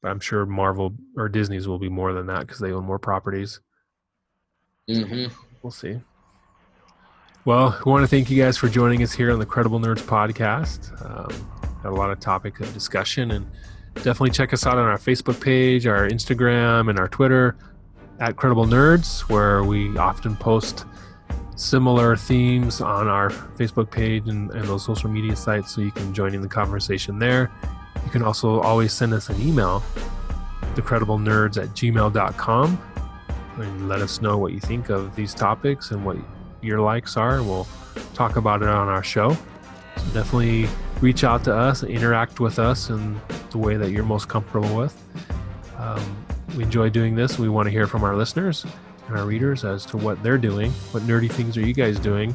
but 0.00 0.10
I'm 0.10 0.20
sure 0.20 0.46
Marvel 0.46 0.94
or 1.16 1.28
Disney's 1.28 1.68
will 1.68 1.78
be 1.78 1.88
more 1.88 2.12
than 2.12 2.26
that 2.26 2.40
because 2.40 2.58
they 2.58 2.72
own 2.72 2.84
more 2.84 2.98
properties. 2.98 3.60
Mm-hmm. 4.88 5.32
We'll 5.62 5.70
see. 5.70 6.00
Well, 7.44 7.78
I 7.84 7.88
want 7.88 8.02
to 8.02 8.08
thank 8.08 8.30
you 8.30 8.42
guys 8.42 8.56
for 8.56 8.68
joining 8.68 9.02
us 9.02 9.12
here 9.12 9.32
on 9.32 9.38
the 9.38 9.46
Credible 9.46 9.80
Nerds 9.80 10.02
podcast. 10.02 10.92
Um, 11.04 11.61
a 11.84 11.90
lot 11.90 12.10
of 12.10 12.20
topic 12.20 12.60
of 12.60 12.72
discussion, 12.74 13.32
and 13.32 13.46
definitely 13.96 14.30
check 14.30 14.52
us 14.52 14.66
out 14.66 14.78
on 14.78 14.84
our 14.84 14.98
Facebook 14.98 15.40
page, 15.40 15.86
our 15.86 16.08
Instagram, 16.08 16.90
and 16.90 16.98
our 16.98 17.08
Twitter 17.08 17.56
at 18.20 18.36
Credible 18.36 18.66
Nerds, 18.66 19.28
where 19.28 19.64
we 19.64 19.96
often 19.98 20.36
post 20.36 20.86
similar 21.56 22.16
themes 22.16 22.80
on 22.80 23.08
our 23.08 23.30
Facebook 23.30 23.90
page 23.90 24.28
and, 24.28 24.50
and 24.52 24.64
those 24.64 24.84
social 24.84 25.10
media 25.10 25.36
sites, 25.36 25.74
so 25.74 25.80
you 25.80 25.90
can 25.90 26.12
join 26.14 26.34
in 26.34 26.40
the 26.40 26.48
conversation 26.48 27.18
there. 27.18 27.50
You 28.04 28.10
can 28.10 28.22
also 28.22 28.60
always 28.60 28.92
send 28.92 29.12
us 29.12 29.28
an 29.28 29.40
email, 29.40 29.82
thecrediblenerds 30.74 31.62
at 31.62 31.68
gmail.com, 31.70 32.82
and 33.58 33.88
let 33.88 34.00
us 34.00 34.20
know 34.20 34.38
what 34.38 34.52
you 34.52 34.60
think 34.60 34.88
of 34.88 35.14
these 35.14 35.34
topics 35.34 35.90
and 35.90 36.04
what 36.04 36.16
your 36.62 36.80
likes 36.80 37.16
are. 37.16 37.42
We'll 37.42 37.66
talk 38.14 38.36
about 38.36 38.62
it 38.62 38.68
on 38.68 38.88
our 38.88 39.02
show. 39.02 39.36
So 39.96 40.04
definitely 40.14 40.68
reach 41.02 41.24
out 41.24 41.44
to 41.44 41.54
us 41.54 41.82
and 41.82 41.90
interact 41.90 42.40
with 42.40 42.58
us 42.58 42.88
in 42.88 43.20
the 43.50 43.58
way 43.58 43.76
that 43.76 43.90
you're 43.90 44.04
most 44.04 44.28
comfortable 44.28 44.74
with. 44.74 44.96
Um, 45.76 46.24
we 46.56 46.62
enjoy 46.62 46.90
doing 46.90 47.16
this. 47.16 47.38
We 47.38 47.48
want 47.48 47.66
to 47.66 47.70
hear 47.70 47.86
from 47.86 48.04
our 48.04 48.16
listeners 48.16 48.64
and 49.08 49.18
our 49.18 49.26
readers 49.26 49.64
as 49.64 49.84
to 49.86 49.96
what 49.96 50.22
they're 50.22 50.38
doing. 50.38 50.70
What 50.92 51.02
nerdy 51.02 51.30
things 51.30 51.56
are 51.56 51.66
you 51.66 51.74
guys 51.74 51.98
doing? 51.98 52.34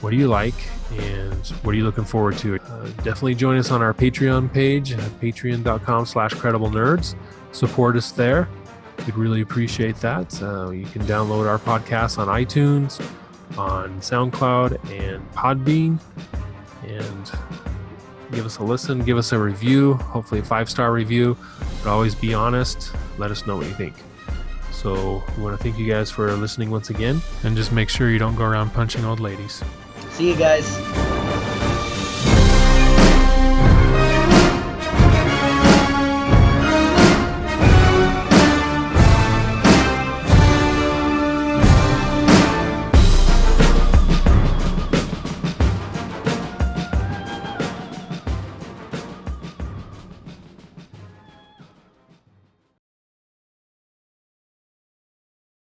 What 0.00 0.10
do 0.10 0.16
you 0.16 0.28
like? 0.28 0.54
And 0.92 1.46
what 1.62 1.74
are 1.74 1.78
you 1.78 1.84
looking 1.84 2.04
forward 2.04 2.36
to? 2.38 2.56
Uh, 2.56 2.88
definitely 2.98 3.36
join 3.36 3.56
us 3.56 3.70
on 3.70 3.80
our 3.80 3.94
Patreon 3.94 4.52
page 4.52 4.92
at 4.92 5.00
patreon.com 5.20 6.04
slash 6.04 6.34
credible 6.34 6.68
nerds. 6.68 7.16
Support 7.52 7.96
us 7.96 8.12
there. 8.12 8.48
We'd 9.06 9.16
really 9.16 9.40
appreciate 9.40 9.96
that. 9.96 10.42
Uh, 10.42 10.70
you 10.70 10.84
can 10.86 11.02
download 11.02 11.48
our 11.48 11.58
podcast 11.58 12.18
on 12.18 12.28
iTunes, 12.28 13.00
on 13.56 13.98
SoundCloud, 14.00 14.90
and 14.90 15.30
Podbean. 15.32 15.98
And 16.86 17.32
give 18.34 18.46
us 18.46 18.58
a 18.58 18.64
listen, 18.64 19.04
give 19.04 19.16
us 19.16 19.32
a 19.32 19.38
review, 19.38 19.94
hopefully 19.94 20.40
a 20.40 20.44
five 20.44 20.68
star 20.68 20.92
review. 20.92 21.36
But 21.82 21.90
always 21.90 22.14
be 22.14 22.34
honest. 22.34 22.92
Let 23.18 23.30
us 23.30 23.46
know 23.46 23.56
what 23.56 23.66
you 23.66 23.74
think. 23.74 23.94
So 24.72 25.22
we 25.36 25.42
want 25.42 25.56
to 25.56 25.62
thank 25.62 25.78
you 25.78 25.90
guys 25.90 26.10
for 26.10 26.30
listening 26.32 26.70
once 26.70 26.90
again, 26.90 27.20
and 27.44 27.56
just 27.56 27.72
make 27.72 27.88
sure 27.88 28.10
you 28.10 28.18
don't 28.18 28.36
go 28.36 28.44
around 28.44 28.70
punching 28.70 29.04
old 29.04 29.20
ladies. 29.20 29.62
See 30.10 30.28
you 30.28 30.36
guys. 30.36 31.13